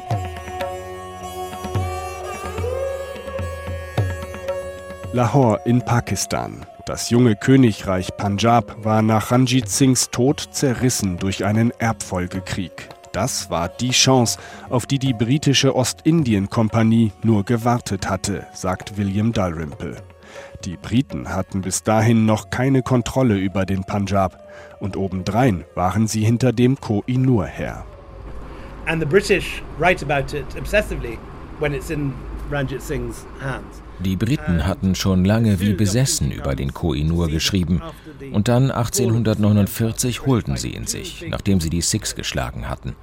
Lahore 5.14 5.62
in 5.64 5.80
Pakistan. 5.80 6.66
Das 6.84 7.08
junge 7.08 7.34
Königreich 7.34 8.14
Punjab 8.18 8.84
war 8.84 9.00
nach 9.00 9.30
Ranjit 9.30 9.70
Singhs 9.70 10.10
Tod 10.10 10.50
zerrissen 10.50 11.16
durch 11.16 11.46
einen 11.46 11.70
Erbfolgekrieg. 11.78 12.90
Das 13.12 13.48
war 13.48 13.70
die 13.70 13.92
Chance, 13.92 14.38
auf 14.68 14.84
die 14.84 14.98
die 14.98 15.14
britische 15.14 15.74
Ostindien-Kompanie 15.74 17.12
nur 17.22 17.42
gewartet 17.46 18.10
hatte, 18.10 18.46
sagt 18.52 18.98
William 18.98 19.32
Dalrymple. 19.32 19.96
Die 20.64 20.76
Briten 20.76 21.28
hatten 21.28 21.60
bis 21.62 21.82
dahin 21.82 22.26
noch 22.26 22.50
keine 22.50 22.82
Kontrolle 22.82 23.36
über 23.36 23.64
den 23.64 23.84
Punjab 23.84 24.48
und 24.80 24.96
obendrein 24.96 25.64
waren 25.74 26.06
sie 26.06 26.24
hinter 26.24 26.52
dem 26.52 26.80
Koh-i-Noor 26.80 27.46
her. 27.46 27.84
And 28.86 29.00
the 29.00 29.06
British 29.06 29.62
write 29.78 30.04
about 30.04 30.36
it 30.36 30.46
obsessively 30.58 31.18
when 31.60 31.74
it's 31.74 31.90
in 31.90 32.12
Ranjit 32.50 32.82
Singhs 32.82 33.26
hands. 33.40 33.82
Die 34.00 34.16
Briten 34.16 34.66
hatten 34.66 34.94
schon 34.94 35.24
lange 35.24 35.60
wie 35.60 35.74
besessen 35.74 36.30
über 36.30 36.54
den 36.54 36.72
Koh-i-Noor 36.72 37.28
geschrieben 37.28 37.82
und 38.32 38.48
dann 38.48 38.70
1849 38.70 40.24
holten 40.24 40.56
sie 40.56 40.74
ihn 40.74 40.86
sich, 40.86 41.26
nachdem 41.28 41.60
sie 41.60 41.68
die 41.68 41.82
Sikhs 41.82 42.14
geschlagen 42.14 42.68
hatten. 42.68 42.94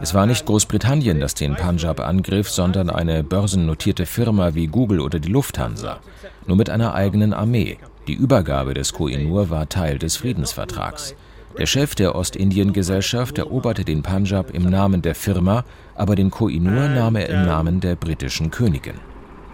Es 0.00 0.12
war 0.12 0.26
nicht 0.26 0.44
Großbritannien, 0.44 1.20
das 1.20 1.34
den 1.34 1.56
Punjab 1.56 2.00
angriff, 2.00 2.50
sondern 2.50 2.90
eine 2.90 3.24
börsennotierte 3.24 4.04
Firma 4.04 4.54
wie 4.54 4.66
Google 4.66 5.00
oder 5.00 5.18
die 5.18 5.30
Lufthansa, 5.30 6.00
nur 6.46 6.56
mit 6.56 6.68
einer 6.68 6.94
eigenen 6.94 7.32
Armee. 7.32 7.78
Die 8.06 8.14
Übergabe 8.14 8.74
des 8.74 8.92
Koh-i-Noor 8.92 9.50
war 9.50 9.68
Teil 9.68 9.98
des 9.98 10.16
Friedensvertrags. 10.16 11.14
Der 11.58 11.66
Chef 11.66 11.94
der 11.94 12.14
Ostindien-Gesellschaft 12.14 13.38
eroberte 13.38 13.84
den 13.84 14.02
Punjab 14.02 14.50
im 14.50 14.68
Namen 14.68 15.00
der 15.00 15.14
Firma, 15.14 15.64
aber 15.94 16.14
den 16.14 16.30
Koh-i-Noor 16.30 16.88
nahm 16.88 17.16
er 17.16 17.30
im 17.30 17.46
Namen 17.46 17.80
der 17.80 17.96
britischen 17.96 18.50
Königin. 18.50 19.00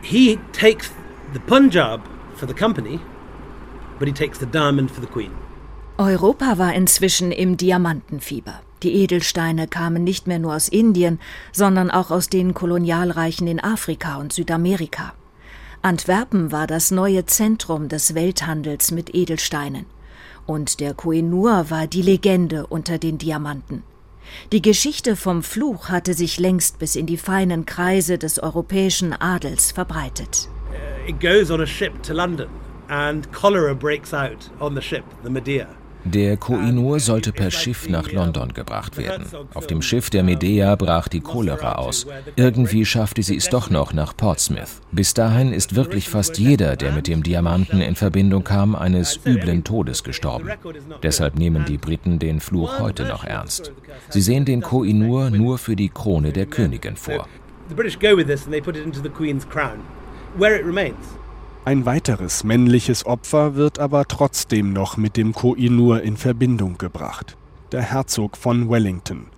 He 0.03 0.39
takes 0.53 0.91
the 1.33 1.39
Punjab 1.39 2.01
for 2.35 2.49
the 2.49 2.55
company, 2.55 2.99
but 4.01 4.09
he 4.09 4.13
takes 4.13 4.41
the 4.41 4.47
diamond 4.47 4.91
for 4.91 5.01
the 5.01 5.09
queen. 5.09 5.31
Europa 5.99 6.59
war 6.59 6.75
inzwischen 6.75 7.31
im 7.31 7.57
Diamantenfieber. 7.57 8.61
Die 8.83 8.95
Edelsteine 8.95 9.69
kamen 9.69 10.03
nicht 10.03 10.27
mehr 10.27 10.39
nur 10.39 10.55
aus 10.55 10.69
Indien, 10.69 11.21
sondern 11.53 11.91
auch 11.91 12.11
aus 12.11 12.29
den 12.29 12.53
Kolonialreichen 12.53 13.47
in 13.47 13.61
Afrika 13.63 14.17
und 14.17 14.33
Südamerika. 14.33 15.13
Antwerpen 15.83 16.53
war 16.53 16.67
das 16.67 16.91
neue 16.91 17.27
Zentrum 17.27 17.89
des 17.89 18.15
Welthandels 18.15 18.91
mit 18.91 19.15
Edelsteinen. 19.15 19.87
Und 20.47 20.81
der 20.81 20.95
Koh-i-Noor 20.95 21.71
war 21.71 21.87
die 21.87 22.03
Legende 22.03 22.67
unter 22.67 22.99
den 22.99 23.19
Diamanten. 23.19 23.85
Die 24.51 24.63
Geschichte 24.63 25.17
vom 25.17 25.43
Fluch 25.43 25.89
hatte 25.89 26.15
sich 26.15 26.39
längst 26.39 26.79
bis 26.79 26.97
in 26.97 27.07
die 27.07 27.17
feinen 27.17 27.67
Kreise 27.67 28.19
des 28.19 28.39
europäischen 28.39 29.13
Adels 29.13 29.73
verbreitet. 29.73 30.49
It 31.07 31.21
goes 31.21 31.51
on 31.51 31.61
a 31.61 31.67
ship 31.67 32.03
to 32.03 32.15
London 32.15 32.49
and 32.89 33.31
cholera 33.33 33.75
breaks 33.75 34.15
out 34.15 34.51
on 34.61 34.75
the 34.75 34.83
ship, 34.83 35.05
the 35.23 35.31
Medea. 35.31 35.69
Der 36.05 36.37
Koh-i-Noor 36.37 36.99
sollte 36.99 37.33
per 37.33 37.51
Schiff 37.51 37.89
nach 37.89 38.11
London 38.11 38.53
gebracht 38.53 38.97
werden. 38.97 39.25
Auf 39.55 39.69
dem 39.69 39.83
Schiff 39.83 40.11
der 40.11 40.25
Medea 40.25 40.75
brach 40.75 41.07
die 41.07 41.21
Cholera 41.21 41.77
aus. 41.77 42.07
Irgendwie 42.35 42.85
schaffte 42.85 43.23
sie 43.23 43.37
es 43.37 43.49
doch 43.49 43.71
noch 43.71 43.93
nach 43.93 44.17
Portsmouth. 44.17 44.81
Bis 44.91 45.15
dahin 45.15 45.53
ist 45.53 45.77
wirklich 45.77 46.09
fast 46.09 46.39
jeder, 46.39 46.77
der 46.77 46.93
mit 46.93 47.07
dem 47.07 47.23
Diamanten 47.23 47.81
in 47.81 47.95
Verbindung 47.95 48.43
kam, 48.43 48.75
eines 48.75 49.21
üblen 49.25 49.63
Todes 49.63 50.03
gestorben. 50.03 50.51
Deshalb 51.03 51.39
nehmen 51.39 51.65
die 51.67 51.79
Briten 51.79 52.19
den 52.19 52.41
Fluch 52.41 52.81
heute 52.81 53.05
noch 53.05 53.25
ernst. 53.25 53.73
Sie 54.09 54.21
sehen 54.21 54.45
den 54.45 54.61
Koh-i-Noor 54.61 55.31
nur 55.31 55.59
für 55.59 55.77
die 55.77 55.89
Krone 55.89 56.33
der 56.33 56.47
Königin 56.47 56.97
vor. 56.97 57.29
The 57.69 57.75
British 57.75 57.99
go 57.99 58.17
with 58.17 58.27
this 58.27 58.45
and 58.45 58.53
they 58.53 58.61
put 58.61 58.77
it 58.77 58.85
into 58.85 59.01
the 59.01 59.09
Queen's 59.09 59.49
crown, 59.49 59.79
where 60.37 60.59
it 60.59 60.67
remains. 60.67 61.17
Ein 61.65 61.87
weiteres 61.87 62.43
männliches 62.43 63.07
Opfer 63.07 63.55
wird 63.55 63.79
aber 63.79 64.09
trotzdem 64.09 64.73
noch 64.73 64.97
mit 64.97 65.17
dem 65.17 65.33
Koh-i-Noor 65.33 66.01
in 66.01 66.17
Verbindung 66.17 66.77
gebracht. 66.77 67.37
Der 67.71 67.83
Herzog 67.83 68.37
von 68.37 68.69
Wellington. 68.69 69.29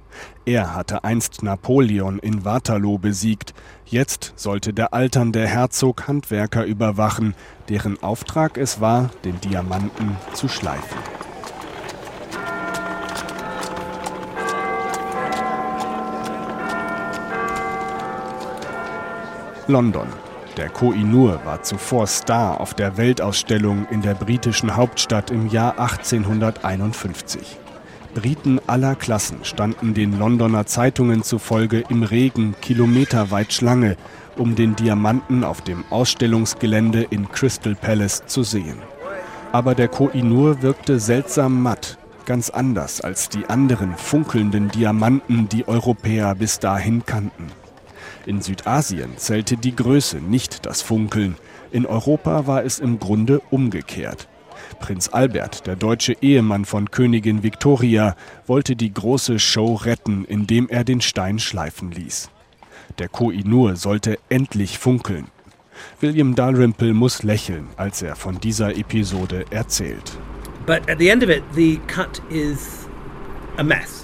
Er 0.46 0.74
hatte 0.74 1.04
einst 1.04 1.42
Napoleon 1.42 2.18
in 2.18 2.46
Waterloo 2.46 2.96
besiegt. 2.96 3.52
Jetzt 3.84 4.32
sollte 4.36 4.72
der 4.72 4.94
alternde 4.94 5.46
Herzog 5.46 6.08
Handwerker 6.08 6.64
überwachen, 6.64 7.34
deren 7.68 8.02
Auftrag 8.02 8.56
es 8.56 8.80
war, 8.80 9.10
den 9.26 9.38
Diamanten 9.42 10.16
zu 10.32 10.48
schleifen. 10.48 10.98
London. 19.66 20.08
Der 20.56 20.68
Koh-i-Noor 20.68 21.44
war 21.44 21.62
zuvor 21.62 22.06
Star 22.06 22.60
auf 22.60 22.74
der 22.74 22.96
Weltausstellung 22.96 23.88
in 23.90 24.02
der 24.02 24.14
britischen 24.14 24.76
Hauptstadt 24.76 25.32
im 25.32 25.48
Jahr 25.48 25.80
1851. 25.80 27.58
Briten 28.14 28.60
aller 28.68 28.94
Klassen 28.94 29.38
standen 29.42 29.94
den 29.94 30.16
Londoner 30.16 30.64
Zeitungen 30.66 31.24
zufolge 31.24 31.82
im 31.88 32.04
Regen 32.04 32.54
kilometerweit 32.60 33.52
Schlange, 33.52 33.96
um 34.36 34.54
den 34.54 34.76
Diamanten 34.76 35.42
auf 35.42 35.60
dem 35.60 35.84
Ausstellungsgelände 35.90 37.02
in 37.02 37.28
Crystal 37.32 37.74
Palace 37.74 38.24
zu 38.26 38.44
sehen. 38.44 38.78
Aber 39.50 39.74
der 39.74 39.88
Koh-i-Noor 39.88 40.62
wirkte 40.62 41.00
seltsam 41.00 41.62
matt, 41.62 41.98
ganz 42.26 42.50
anders 42.50 43.00
als 43.00 43.28
die 43.28 43.46
anderen 43.46 43.96
funkelnden 43.96 44.68
Diamanten, 44.68 45.48
die 45.48 45.66
Europäer 45.66 46.36
bis 46.36 46.60
dahin 46.60 47.04
kannten. 47.04 47.63
In 48.26 48.40
Südasien 48.40 49.16
zählte 49.16 49.56
die 49.56 49.74
Größe, 49.74 50.18
nicht 50.18 50.66
das 50.66 50.82
Funkeln. 50.82 51.36
In 51.70 51.86
Europa 51.86 52.46
war 52.46 52.64
es 52.64 52.78
im 52.78 52.98
Grunde 52.98 53.40
umgekehrt. 53.50 54.28
Prinz 54.80 55.08
Albert, 55.12 55.66
der 55.66 55.76
deutsche 55.76 56.16
Ehemann 56.20 56.64
von 56.64 56.90
Königin 56.90 57.42
Victoria, 57.42 58.16
wollte 58.46 58.76
die 58.76 58.92
große 58.92 59.38
Show 59.38 59.74
retten, 59.74 60.24
indem 60.24 60.68
er 60.68 60.84
den 60.84 61.00
Stein 61.00 61.38
schleifen 61.38 61.90
ließ. 61.90 62.30
Der 62.98 63.08
Koh-i-Noor 63.08 63.76
sollte 63.76 64.18
endlich 64.28 64.78
funkeln. 64.78 65.26
William 66.00 66.34
Dalrymple 66.34 66.94
muss 66.94 67.22
lächeln, 67.22 67.68
als 67.76 68.02
er 68.02 68.16
von 68.16 68.40
dieser 68.40 68.76
Episode 68.76 69.44
erzählt. 69.50 70.18
But 70.66 70.88
at 70.88 70.98
the 70.98 71.08
end 71.08 71.22
of 71.22 71.28
it, 71.28 71.42
the 71.54 71.78
cut 71.88 72.22
is 72.30 72.88
a 73.58 73.62
mess. 73.62 74.03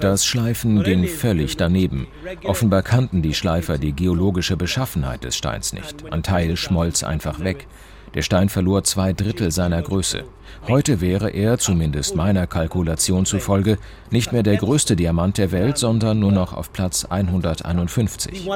Das 0.00 0.26
Schleifen 0.26 0.82
ging 0.82 1.06
völlig 1.06 1.56
daneben. 1.56 2.06
Offenbar 2.44 2.82
kannten 2.82 3.22
die 3.22 3.34
Schleifer 3.34 3.78
die 3.78 3.92
geologische 3.92 4.56
Beschaffenheit 4.56 5.24
des 5.24 5.36
Steins 5.36 5.72
nicht. 5.72 6.10
Ein 6.12 6.22
Teil 6.22 6.56
schmolz 6.56 7.02
einfach 7.02 7.40
weg. 7.40 7.66
Der 8.14 8.22
Stein 8.22 8.48
verlor 8.48 8.82
zwei 8.82 9.12
Drittel 9.12 9.52
seiner 9.52 9.82
Größe. 9.82 10.24
Heute 10.66 11.00
wäre 11.00 11.30
er, 11.30 11.58
zumindest 11.58 12.16
meiner 12.16 12.48
Kalkulation 12.48 13.24
zufolge, 13.24 13.78
nicht 14.10 14.32
mehr 14.32 14.42
der 14.42 14.56
größte 14.56 14.96
Diamant 14.96 15.38
der 15.38 15.52
Welt, 15.52 15.78
sondern 15.78 16.18
nur 16.18 16.32
noch 16.32 16.52
auf 16.52 16.72
Platz 16.72 17.04
151. 17.04 18.48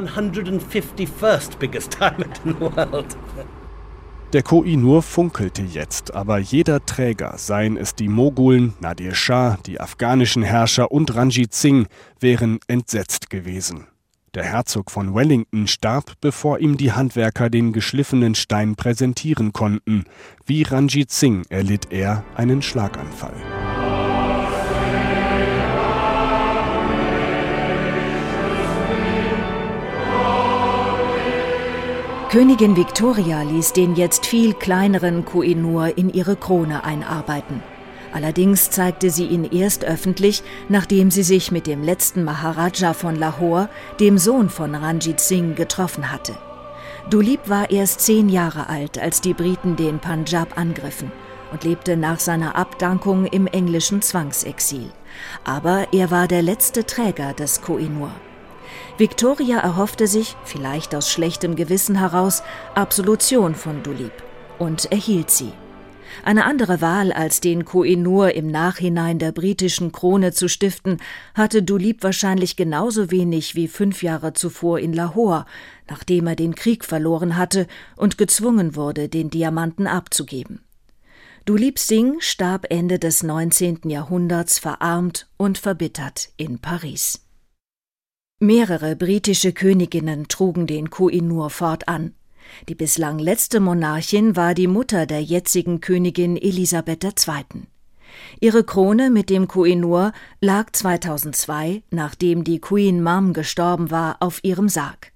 Der 4.33 4.43
Koh-i-Noor 4.43 5.03
funkelte 5.03 5.63
jetzt, 5.63 6.13
aber 6.13 6.39
jeder 6.39 6.85
Träger, 6.85 7.35
seien 7.37 7.77
es 7.77 7.95
die 7.95 8.09
Mogulen, 8.09 8.75
Nadir 8.81 9.15
Shah, 9.15 9.59
die 9.65 9.81
afghanischen 9.81 10.43
Herrscher 10.43 10.91
und 10.91 11.15
Ranjit 11.15 11.55
Singh, 11.55 11.89
wären 12.19 12.59
entsetzt 12.67 13.31
gewesen. 13.31 13.87
Der 14.35 14.43
Herzog 14.43 14.91
von 14.91 15.15
Wellington 15.15 15.69
starb, 15.69 16.15
bevor 16.21 16.59
ihm 16.59 16.77
die 16.77 16.91
Handwerker 16.91 17.49
den 17.49 17.73
geschliffenen 17.73 18.35
Stein 18.35 18.75
präsentieren 18.75 19.53
konnten. 19.53 20.07
Wie 20.45 20.65
Ranjit 20.65 21.13
Singh 21.13 21.45
erlitt 21.51 21.93
er 21.93 22.25
einen 22.35 22.61
Schlaganfall. 22.61 23.74
Königin 32.31 32.77
Victoria 32.77 33.43
ließ 33.43 33.75
den 33.75 33.95
jetzt 33.95 34.27
viel 34.27 34.55
kleineren 34.55 35.25
Koh-i-Noor 35.25 35.97
in 35.97 36.13
ihre 36.13 36.35
Krone 36.35 36.83
einarbeiten. 36.83 37.63
Allerdings 38.13 38.71
zeigte 38.71 39.11
sie 39.11 39.27
ihn 39.27 39.45
erst 39.45 39.85
öffentlich, 39.85 40.43
nachdem 40.69 41.11
sie 41.11 41.23
sich 41.23 41.53
mit 41.53 41.67
dem 41.67 41.83
letzten 41.83 42.25
Maharaja 42.25 42.93
von 42.93 43.15
Lahore, 43.17 43.69
dem 44.01 44.19
Sohn 44.19 44.49
von 44.49 44.75
Ranjit 44.75 45.21
Singh, 45.21 45.55
getroffen 45.55 46.11
hatte. 46.11 46.35
Dulip 47.11 47.49
war 47.49 47.71
erst 47.71 48.01
zehn 48.01 48.29
Jahre 48.29 48.69
alt, 48.69 48.99
als 48.99 49.21
die 49.21 49.35
Briten 49.35 49.77
den 49.77 50.01
Punjab 50.01 50.59
angriffen 50.59 51.13
und 51.53 51.63
lebte 51.63 51.97
nach 51.97 52.19
seiner 52.19 52.57
Abdankung 52.57 53.27
im 53.27 53.47
englischen 53.47 54.03
Zwangsexil. 54.03 54.91
Aber 55.45 55.89
er 55.93 56.11
war 56.11 56.27
der 56.27 56.43
letzte 56.43 56.85
Träger 56.85 57.33
des 57.33 57.63
Koh-i-Noor. 57.63 58.11
Victoria 58.97 59.59
erhoffte 59.59 60.07
sich, 60.07 60.37
vielleicht 60.45 60.95
aus 60.95 61.11
schlechtem 61.11 61.57
Gewissen 61.57 61.99
heraus, 61.99 62.45
Absolution 62.77 63.57
von 63.57 63.83
Dulip 63.83 64.13
und 64.61 64.91
erhielt 64.93 65.33
sie. 65.33 65.53
Eine 66.23 66.45
andere 66.45 66.81
Wahl 66.81 67.13
als 67.13 67.41
den 67.41 67.65
Koh-i-Noor 67.65 68.31
im 68.31 68.47
Nachhinein 68.47 69.19
der 69.19 69.33
britischen 69.33 69.91
Krone 69.91 70.33
zu 70.33 70.49
stiften, 70.49 70.99
hatte 71.35 71.65
Dulip 71.65 72.05
wahrscheinlich 72.05 72.55
genauso 72.55 73.11
wenig 73.11 73.57
wie 73.57 73.67
fünf 73.67 74.05
Jahre 74.05 74.33
zuvor 74.33 74.79
in 74.79 74.93
Lahore, 74.93 75.45
nachdem 75.91 76.29
er 76.29 76.37
den 76.37 76.55
Krieg 76.55 76.85
verloren 76.85 77.37
hatte 77.37 77.67
und 77.97 78.17
gezwungen 78.17 78.77
wurde, 78.77 79.09
den 79.09 79.29
Diamanten 79.29 79.89
abzugeben. 79.89 80.61
Dulip 81.47 81.81
Singh 81.81 82.21
starb 82.21 82.67
Ende 82.71 83.01
des 83.01 83.25
19. 83.25 83.81
Jahrhunderts 83.87 84.61
verarmt 84.61 85.27
und 85.37 85.59
verbittert 85.59 86.29
in 86.37 86.61
Paris. 86.61 87.24
Mehrere 88.41 88.97
britische 88.97 89.53
Königinnen 89.53 90.27
trugen 90.27 90.67
den 90.67 90.91
Koh-i-Noor 90.91 91.51
fortan. 91.51 92.15
Die 92.69 92.75
bislang 92.75 93.19
letzte 93.19 93.61
Monarchin 93.61 94.35
war 94.35 94.55
die 94.55 94.67
Mutter 94.67 95.07
der 95.07 95.23
jetzigen 95.23 95.81
Königin 95.81 96.37
Elisabeth 96.37 97.05
II. 97.05 97.63
Ihre 98.41 98.65
Krone 98.65 99.11
mit 99.11 99.31
dem 99.31 99.47
Koh-i-Noor 99.47 100.13
lag 100.41 100.73
2002, 100.73 101.85
nachdem 101.91 102.43
die 102.43 102.61
Queen 102.61 103.03
Mum 103.03 103.33
gestorben 103.33 103.91
war, 103.91 104.17
auf 104.21 104.43
ihrem 104.43 104.69
Sarg. 104.69 105.13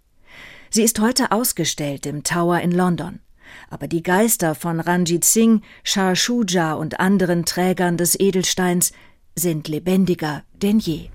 Sie 0.70 0.82
ist 0.82 1.00
heute 1.00 1.32
ausgestellt 1.32 2.06
im 2.06 2.22
Tower 2.22 2.60
in 2.60 2.70
London. 2.70 3.18
Aber 3.68 3.88
die 3.88 4.02
Geister 4.02 4.54
von 4.54 4.78
Ranjit 4.78 5.24
Singh, 5.24 5.64
Shah 5.82 6.14
Shuja 6.14 6.74
und 6.74 7.00
anderen 7.00 7.44
Trägern 7.44 7.96
des 7.96 8.18
Edelsteins 8.18 8.92
sind 9.34 9.68
lebendiger 9.68 10.44
denn 10.62 10.78
je. 10.78 11.08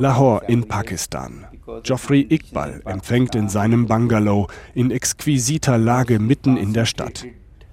Lahore 0.00 0.40
in 0.48 0.66
Pakistan. 0.66 1.44
Geoffrey 1.82 2.26
Iqbal 2.30 2.80
empfängt 2.86 3.34
in 3.34 3.50
seinem 3.50 3.86
Bungalow 3.86 4.48
in 4.74 4.90
exquisiter 4.90 5.76
Lage 5.76 6.20
mitten 6.20 6.56
in 6.56 6.72
der 6.72 6.86
Stadt. 6.86 7.26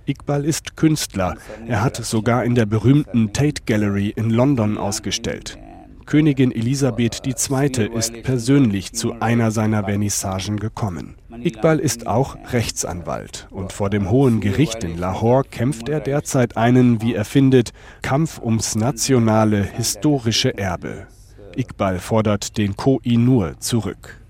Iqbal 0.05 0.43
ist 0.43 0.75
Künstler. 0.75 1.35
Er 1.67 1.81
hat 1.81 1.95
sogar 1.95 2.43
in 2.43 2.55
der 2.55 2.65
berühmten 2.65 3.31
Tate 3.31 3.61
Gallery 3.65 4.09
in 4.09 4.29
London 4.29 4.77
ausgestellt. 4.77 5.57
Königin 6.05 6.51
Elisabeth 6.51 7.25
II. 7.25 7.89
ist 7.95 8.23
persönlich 8.23 8.91
zu 8.91 9.21
einer 9.21 9.51
seiner 9.51 9.85
Vernissagen 9.85 10.59
gekommen. 10.59 11.15
Iqbal 11.43 11.79
ist 11.79 12.07
auch 12.07 12.37
Rechtsanwalt 12.51 13.47
und 13.51 13.73
vor 13.73 13.89
dem 13.89 14.09
Hohen 14.09 14.41
Gericht 14.41 14.83
in 14.83 14.97
Lahore 14.97 15.43
kämpft 15.43 15.89
er 15.89 15.99
derzeit 15.99 16.57
einen, 16.57 17.01
wie 17.01 17.13
er 17.13 17.25
findet, 17.25 17.71
Kampf 18.01 18.39
ums 18.39 18.75
nationale 18.75 19.63
historische 19.63 20.57
Erbe. 20.57 21.07
Iqbal 21.55 21.99
fordert 21.99 22.57
den 22.57 22.75
Koh-i-Noor 22.75 23.59
zurück. 23.59 24.21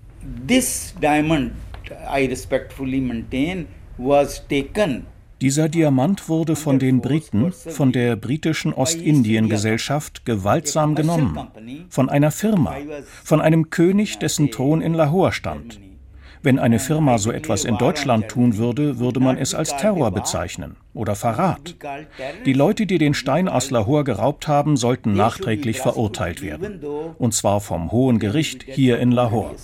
This 0.46 0.94
diamond, 1.00 1.52
I 1.90 2.26
respectfully 2.26 3.00
maintain, 3.00 3.66
was 3.98 4.46
taken 4.48 5.06
dieser 5.42 5.68
Diamant 5.68 6.30
wurde 6.30 6.56
von 6.56 6.78
den 6.78 7.02
Briten, 7.02 7.52
von 7.52 7.92
der 7.92 8.16
britischen 8.16 8.72
Ostindien-Gesellschaft 8.72 10.24
gewaltsam 10.24 10.94
genommen, 10.94 11.38
von 11.90 12.08
einer 12.08 12.30
Firma, 12.30 12.76
von 13.22 13.42
einem 13.42 13.68
König, 13.68 14.18
dessen 14.18 14.50
Thron 14.50 14.80
in 14.80 14.94
Lahore 14.94 15.32
stand. 15.32 15.78
Wenn 16.42 16.58
eine 16.58 16.78
Firma 16.78 17.18
so 17.18 17.30
etwas 17.30 17.64
in 17.64 17.76
Deutschland 17.78 18.28
tun 18.28 18.56
würde, 18.56 18.98
würde 18.98 19.20
man 19.20 19.36
es 19.36 19.54
als 19.54 19.76
Terror 19.76 20.10
bezeichnen 20.10 20.76
oder 20.94 21.14
Verrat. 21.14 21.76
Die 22.44 22.52
Leute, 22.52 22.86
die 22.86 22.98
den 22.98 23.14
Stein 23.14 23.48
aus 23.48 23.70
Lahore 23.70 24.04
geraubt 24.04 24.48
haben, 24.48 24.76
sollten 24.76 25.12
nachträglich 25.12 25.80
verurteilt 25.80 26.42
werden. 26.42 26.80
Und 27.18 27.34
zwar 27.34 27.60
vom 27.60 27.92
Hohen 27.92 28.18
Gericht 28.18 28.64
hier 28.64 28.98
in 28.98 29.12
Lahore. 29.12 29.54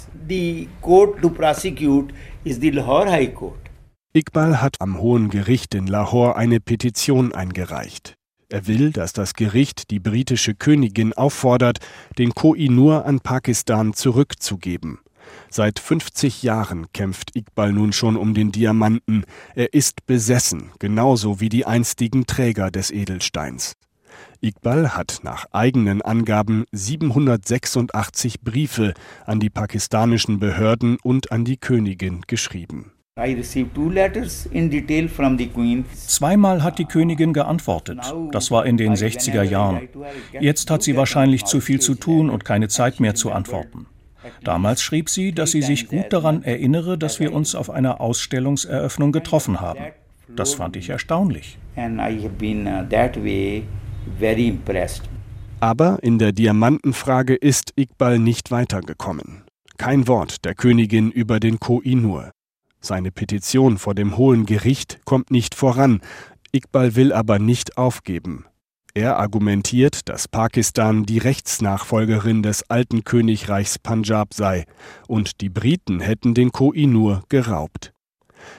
Iqbal 4.14 4.60
hat 4.60 4.80
am 4.80 5.00
Hohen 5.00 5.30
Gericht 5.30 5.74
in 5.74 5.86
Lahore 5.86 6.36
eine 6.36 6.60
Petition 6.60 7.32
eingereicht. 7.34 8.14
Er 8.50 8.66
will, 8.66 8.90
dass 8.90 9.14
das 9.14 9.32
Gericht 9.32 9.90
die 9.90 9.98
britische 9.98 10.54
Königin 10.54 11.14
auffordert, 11.14 11.78
den 12.18 12.34
Koh-i-Noor 12.34 13.06
an 13.06 13.20
Pakistan 13.20 13.94
zurückzugeben. 13.94 14.98
Seit 15.54 15.80
50 15.80 16.42
Jahren 16.42 16.86
kämpft 16.94 17.36
Iqbal 17.36 17.74
nun 17.74 17.92
schon 17.92 18.16
um 18.16 18.32
den 18.32 18.52
Diamanten. 18.52 19.24
Er 19.54 19.74
ist 19.74 20.06
besessen, 20.06 20.70
genauso 20.78 21.40
wie 21.40 21.50
die 21.50 21.66
einstigen 21.66 22.24
Träger 22.24 22.70
des 22.70 22.90
Edelsteins. 22.90 23.74
Iqbal 24.40 24.96
hat 24.96 25.18
nach 25.24 25.44
eigenen 25.52 26.00
Angaben 26.00 26.64
786 26.72 28.40
Briefe 28.40 28.94
an 29.26 29.40
die 29.40 29.50
pakistanischen 29.50 30.40
Behörden 30.40 30.96
und 31.02 31.30
an 31.32 31.44
die 31.44 31.58
Königin 31.58 32.22
geschrieben. 32.26 32.92
Zweimal 36.06 36.62
hat 36.62 36.78
die 36.78 36.86
Königin 36.86 37.32
geantwortet. 37.34 38.14
Das 38.30 38.50
war 38.50 38.64
in 38.64 38.78
den 38.78 38.94
60er 38.94 39.42
Jahren. 39.42 39.86
Jetzt 40.40 40.70
hat 40.70 40.82
sie 40.82 40.96
wahrscheinlich 40.96 41.44
zu 41.44 41.60
viel 41.60 41.78
zu 41.78 41.94
tun 41.94 42.30
und 42.30 42.46
keine 42.46 42.68
Zeit 42.68 43.00
mehr 43.00 43.14
zu 43.14 43.30
antworten. 43.32 43.86
Damals 44.42 44.82
schrieb 44.82 45.08
sie, 45.08 45.32
dass 45.32 45.52
sie 45.52 45.62
sich 45.62 45.88
gut 45.88 46.12
daran 46.12 46.42
erinnere, 46.42 46.98
dass 46.98 47.20
wir 47.20 47.32
uns 47.32 47.54
auf 47.54 47.70
einer 47.70 48.00
Ausstellungseröffnung 48.00 49.12
getroffen 49.12 49.60
haben. 49.60 49.80
Das 50.28 50.54
fand 50.54 50.76
ich 50.76 50.88
erstaunlich. 50.88 51.58
Uh, 51.76 51.80
Aber 55.60 55.98
in 56.02 56.18
der 56.18 56.32
Diamantenfrage 56.32 57.34
ist 57.34 57.72
Iqbal 57.76 58.18
nicht 58.18 58.50
weitergekommen. 58.50 59.44
Kein 59.78 60.08
Wort 60.08 60.44
der 60.44 60.54
Königin 60.54 61.10
über 61.10 61.40
den 61.40 61.58
Koh-i-Noor. 61.60 62.30
Seine 62.80 63.10
Petition 63.10 63.78
vor 63.78 63.94
dem 63.94 64.16
Hohen 64.16 64.46
Gericht 64.46 65.00
kommt 65.04 65.30
nicht 65.30 65.54
voran. 65.54 66.00
Iqbal 66.52 66.96
will 66.96 67.12
aber 67.12 67.38
nicht 67.38 67.78
aufgeben. 67.78 68.46
Er 68.94 69.16
argumentiert, 69.16 70.06
dass 70.10 70.28
Pakistan 70.28 71.04
die 71.04 71.16
Rechtsnachfolgerin 71.16 72.42
des 72.42 72.68
alten 72.68 73.04
Königreichs 73.04 73.78
Punjab 73.78 74.34
sei 74.34 74.66
und 75.08 75.40
die 75.40 75.48
Briten 75.48 76.00
hätten 76.00 76.34
den 76.34 76.52
Koh-i-Noor 76.52 77.22
geraubt. 77.30 77.94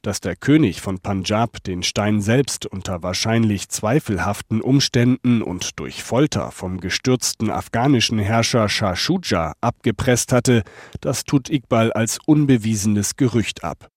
Dass 0.02 0.22
der 0.22 0.36
König 0.36 0.82
von 0.82 0.98
Punjab 1.00 1.64
den 1.64 1.84
Stein 1.84 2.20
selbst 2.20 2.66
unter 2.66 3.04
wahrscheinlich 3.04 3.70
zweifelhaften 3.70 4.62
Umständen 4.62 5.44
und 5.44 5.80
durch 5.80 6.02
Folter 6.02 6.50
vom 6.50 6.80
gestürzten 6.80 7.52
afghanischen 7.52 8.18
Herrscher 8.18 8.70
Shah 8.70 8.96
Shuja 8.96 9.54
abgepresst 9.62 10.32
hatte, 10.32 10.64
das 11.00 11.26
tut 11.26 11.52
Iqbal 11.52 11.94
als 11.94 12.18
unbewiesenes 12.26 13.18
Gerücht 13.18 13.64
ab. 13.64 13.93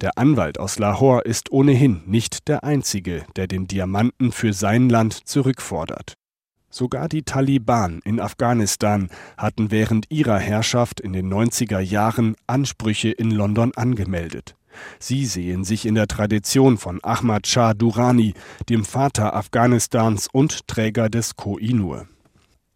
Der 0.00 0.18
Anwalt 0.18 0.58
aus 0.58 0.78
Lahore 0.78 1.22
ist 1.22 1.52
ohnehin 1.52 2.02
nicht 2.06 2.48
der 2.48 2.64
einzige, 2.64 3.24
der 3.36 3.46
den 3.46 3.66
Diamanten 3.66 4.32
für 4.32 4.52
sein 4.52 4.88
Land 4.88 5.26
zurückfordert 5.28 6.14
Sogar 6.74 7.08
die 7.08 7.22
Taliban 7.22 8.00
in 8.04 8.18
Afghanistan 8.18 9.08
hatten 9.38 9.70
während 9.70 10.10
ihrer 10.10 10.40
Herrschaft 10.40 10.98
in 10.98 11.12
den 11.12 11.32
90er 11.32 11.78
Jahren 11.78 12.34
Ansprüche 12.48 13.10
in 13.10 13.30
London 13.30 13.70
angemeldet. 13.76 14.56
Sie 14.98 15.24
sehen 15.24 15.62
sich 15.62 15.86
in 15.86 15.94
der 15.94 16.08
Tradition 16.08 16.76
von 16.76 16.98
Ahmad 17.04 17.46
Shah 17.46 17.74
Durrani, 17.74 18.34
dem 18.68 18.84
Vater 18.84 19.36
Afghanistans 19.36 20.26
und 20.32 20.66
Träger 20.66 21.08
des 21.08 21.36
Koh-i-Noor. 21.36 22.08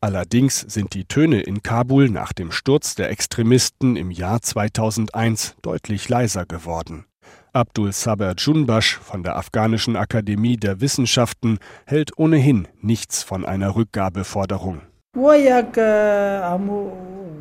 Allerdings 0.01 0.61
sind 0.61 0.95
die 0.95 1.07
Töne 1.07 1.41
in 1.41 1.63
Kabul 1.63 2.09
nach 2.09 2.33
dem 2.33 2.53
Sturz 2.53 2.95
der 2.95 3.11
Extremisten 3.11 3.97
im 3.97 4.13
Jahr 4.13 4.41
2001 4.41 5.57
deutlich 5.61 6.09
leiser 6.09 6.47
geworden. 6.47 7.05
Abdul 7.53 7.93
Saber 7.93 8.35
Junbash 8.39 8.97
von 8.99 9.25
der 9.25 9.37
Afghanischen 9.37 9.97
Akademie 9.97 10.57
der 10.57 10.81
Wissenschaften 10.81 11.59
hält 11.87 12.17
ohnehin 12.17 12.69
nichts 12.81 13.25
von 13.25 13.45
einer 13.45 13.75
Rückgabeforderung. 13.75 14.83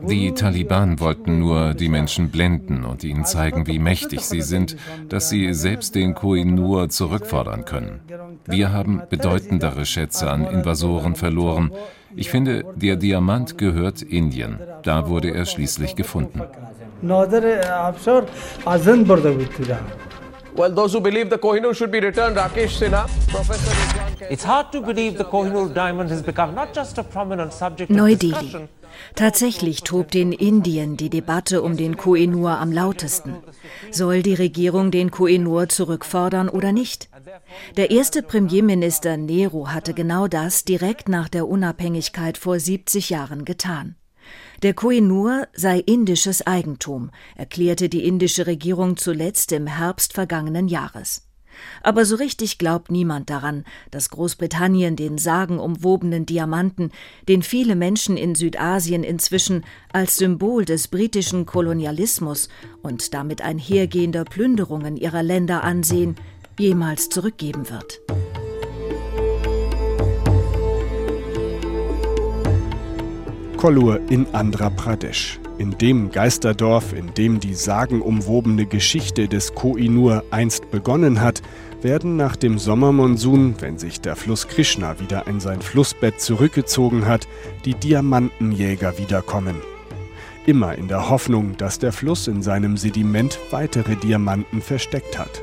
Die 0.04 0.34
Taliban 0.34 1.00
wollten 1.00 1.40
nur 1.40 1.74
die 1.74 1.90
Menschen 1.90 2.30
blenden 2.30 2.86
und 2.86 3.04
ihnen 3.04 3.26
zeigen, 3.26 3.68
wie 3.68 3.80
mächtig 3.80 4.22
sie 4.22 4.42
sind, 4.42 4.78
dass 5.10 5.30
sie 5.30 5.54
selbst 5.54 5.96
den 5.96 6.14
Koh-i-Noor 6.14 6.90
zurückfordern 6.90 7.66
können. 7.66 8.02
Wir 8.46 8.72
haben 8.72 9.02
bedeutendere 9.10 9.86
Schätze 9.86 10.30
an 10.30 10.46
Invasoren 10.46 11.16
verloren. 11.16 11.72
Ich 12.16 12.30
finde, 12.30 12.66
der 12.76 12.96
Diamant 12.96 13.58
gehört 13.58 14.02
Indien. 14.02 14.60
Da 14.84 15.08
wurde 15.08 15.32
er 15.32 15.46
schließlich 15.46 15.96
gefunden. 15.96 16.42
Well, 20.58 20.74
those 20.74 20.92
who 20.92 21.00
believe 21.00 21.30
the 21.30 21.38
Kohinoor 21.38 21.76
should 21.76 21.92
be 21.92 22.00
returned, 22.00 22.36
Rakesh 22.36 22.80
Sinha, 22.80 23.06
Professor 23.28 23.72
It's 24.28 24.44
hard 24.44 24.72
to 24.72 24.82
believe 24.82 25.16
the 25.16 25.24
Kohinoor 25.24 25.72
diamond 25.72 26.10
has 26.10 26.24
become 26.24 26.56
not 26.56 26.74
just 26.74 26.98
a 26.98 27.04
prominent 27.04 27.54
subject 27.54 27.92
of 27.92 28.20
discussion. 28.20 28.68
Tatsächlich 29.16 29.84
tobt 29.84 30.16
in 30.16 30.32
Indien 30.32 30.98
die 30.98 31.10
Debatte 31.10 31.62
um 31.62 31.78
den 31.78 31.98
Kohinoor 31.98 32.58
am 32.58 32.72
lautesten. 32.72 33.36
Soll 33.92 34.22
die 34.22 34.34
Regierung 34.34 34.92
den 34.92 35.12
Kohinoor 35.12 35.70
zurückfordern 35.70 36.50
oder 36.50 36.72
nicht? 36.72 37.10
Der 37.76 37.92
erste 37.92 38.22
Premierminister 38.22 39.18
Nehru 39.18 39.70
hatte 39.70 39.94
genau 39.94 40.28
das 40.28 40.64
direkt 40.64 41.10
nach 41.10 41.30
der 41.30 41.48
Unabhängigkeit 41.48 42.38
vor 42.38 42.60
70 42.60 43.10
Jahren 43.10 43.46
getan. 43.46 43.96
Der 44.64 44.74
Koh-i-Noor 44.74 45.48
sei 45.54 45.80
indisches 45.80 46.46
Eigentum, 46.46 47.12
erklärte 47.36 47.90
die 47.90 48.06
indische 48.06 48.48
Regierung 48.48 48.98
zuletzt 48.98 49.52
im 49.52 49.68
Herbst 49.68 50.14
vergangenen 50.14 50.68
Jahres. 50.68 51.27
Aber 51.82 52.06
so 52.06 52.16
richtig 52.16 52.58
glaubt 52.58 52.92
niemand 52.92 53.30
daran, 53.30 53.64
dass 53.92 54.10
Großbritannien 54.10 54.96
den 54.96 55.18
sagenumwobenen 55.18 56.26
Diamanten, 56.26 56.92
den 57.28 57.42
viele 57.42 57.76
Menschen 57.76 58.18
in 58.18 58.36
Südasien 58.36 59.04
inzwischen 59.04 59.64
als 59.92 60.18
Symbol 60.18 60.66
des 60.66 60.88
britischen 60.88 61.46
Kolonialismus 61.46 62.50
und 62.82 63.14
damit 63.14 63.42
einhergehender 63.42 64.26
Plünderungen 64.26 64.98
ihrer 64.98 65.24
Länder 65.24 65.64
ansehen, 65.64 66.16
jemals 66.60 67.10
zurückgeben 67.10 67.70
wird. 67.70 68.02
Kollur 73.58 74.00
in 74.10 74.28
Andhra 74.34 74.70
Pradesh. 74.70 75.40
In 75.58 75.76
dem 75.76 76.12
Geisterdorf, 76.12 76.94
in 76.94 77.16
dem 77.16 77.40
die 77.40 77.56
sagenumwobene 77.56 78.68
Geschichte 78.68 79.28
des 79.28 79.56
Koh-i-Noor 79.56 80.24
einst 80.30 80.70
begonnen 80.70 81.20
hat, 81.20 81.42
werden 81.82 82.16
nach 82.16 82.36
dem 82.36 82.60
Sommermonsun, 82.60 83.56
wenn 83.60 83.80
sich 83.80 84.00
der 84.00 84.16
Fluss 84.16 84.48
Krishna 84.48 85.00
wieder 85.00 85.26
in 85.26 85.40
sein 85.40 85.62
Flussbett 85.62 86.22
zurückgezogen 86.22 87.08
hat, 87.08 87.28
die 87.66 87.74
Diamantenjäger 87.74 89.00
wiederkommen. 89.00 89.56
Immer 90.46 90.76
in 90.76 90.88
der 90.88 91.10
Hoffnung, 91.10 91.58
dass 91.58 91.80
der 91.80 91.92
Fluss 91.92 92.28
in 92.28 92.44
seinem 92.44 92.78
Sediment 92.78 93.40
weitere 93.50 93.96
Diamanten 93.96 94.62
versteckt 94.62 95.18
hat. 95.18 95.42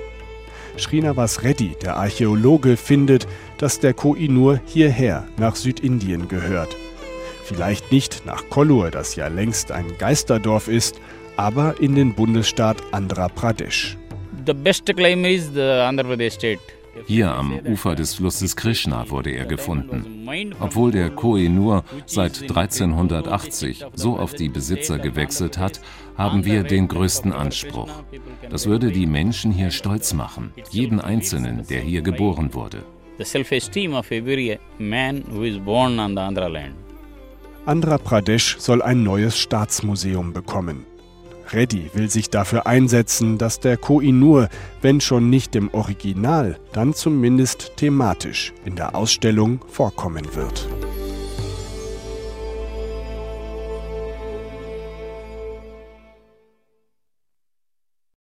Srinivas 0.79 1.43
Reddy, 1.43 1.77
der 1.83 1.97
Archäologe, 1.97 2.77
findet, 2.77 3.27
dass 3.59 3.81
der 3.81 3.95
Koh-i-Noor 3.95 4.61
hierher 4.65 5.25
nach 5.39 5.57
Südindien 5.57 6.29
gehört 6.29 6.77
Vielleicht 7.45 7.93
nicht 7.93 8.25
nach 8.25 8.49
Kollur, 8.49 8.91
das 8.91 9.17
ja 9.17 9.29
längst 9.29 9.71
ein 9.71 9.99
Geisterdorf 9.99 10.67
ist, 10.67 10.99
aber 11.37 11.79
in 11.79 11.95
den 11.95 12.15
Bundesstaat 12.15 12.83
Andhra 12.93 13.29
Pradesh. 13.29 13.99
Hier 17.07 17.31
am 17.33 17.59
Ufer 17.67 17.95
des 17.97 18.15
Flusses 18.15 18.57
Krishna 18.57 19.11
wurde 19.11 19.31
er 19.31 19.45
gefunden. 19.45 20.27
Obwohl 20.61 20.93
der 20.93 21.11
Koh-i-Noor 21.11 21.85
seit 22.07 22.41
1380 22.43 23.85
so 23.95 24.17
auf 24.17 24.33
die 24.33 24.49
Besitzer 24.49 24.99
gewechselt 24.99 25.59
hat, 25.59 25.81
haben 26.17 26.47
wir 26.47 26.63
den 26.63 26.89
größten 26.89 27.33
Anspruch. 27.33 27.91
Das 28.49 28.67
würde 28.67 28.91
die 28.91 29.07
Menschen 29.07 29.53
hier 29.53 29.71
stolz 29.71 30.15
machen, 30.15 30.53
jeden 30.71 31.01
Einzelnen, 31.01 31.67
der 31.69 31.81
hier 31.81 32.01
geboren 32.01 32.55
wurde. 32.55 32.85
The 33.19 33.25
self-esteem 33.25 33.95
of 33.95 34.11
every 34.11 34.59
man 34.79 35.25
who 35.31 35.43
is 35.43 35.59
born 35.59 35.99
on 35.99 36.13
the 36.13 36.21
Andhra 36.21 36.49
land. 36.49 36.84
Andhra 37.67 37.97
Pradesh 37.97 38.57
soll 38.59 38.83
ein 38.83 39.03
neues 39.03 39.39
Staatsmuseum 39.39 40.35
bekommen. 40.35 40.85
Reddy 41.53 41.91
will 41.95 42.11
sich 42.11 42.29
dafür 42.29 42.67
einsetzen, 42.67 43.39
dass 43.39 43.59
der 43.59 43.79
Koh-i-Noor, 43.79 44.49
wenn 44.83 45.01
schon 45.01 45.31
nicht 45.31 45.57
im 45.57 45.73
Original, 45.73 46.59
dann 46.73 46.93
zumindest 46.93 47.77
thematisch 47.77 48.53
in 48.67 48.77
der 48.77 48.95
Ausstellung 48.95 49.61
vorkommen 49.67 50.27
wird. 50.35 50.69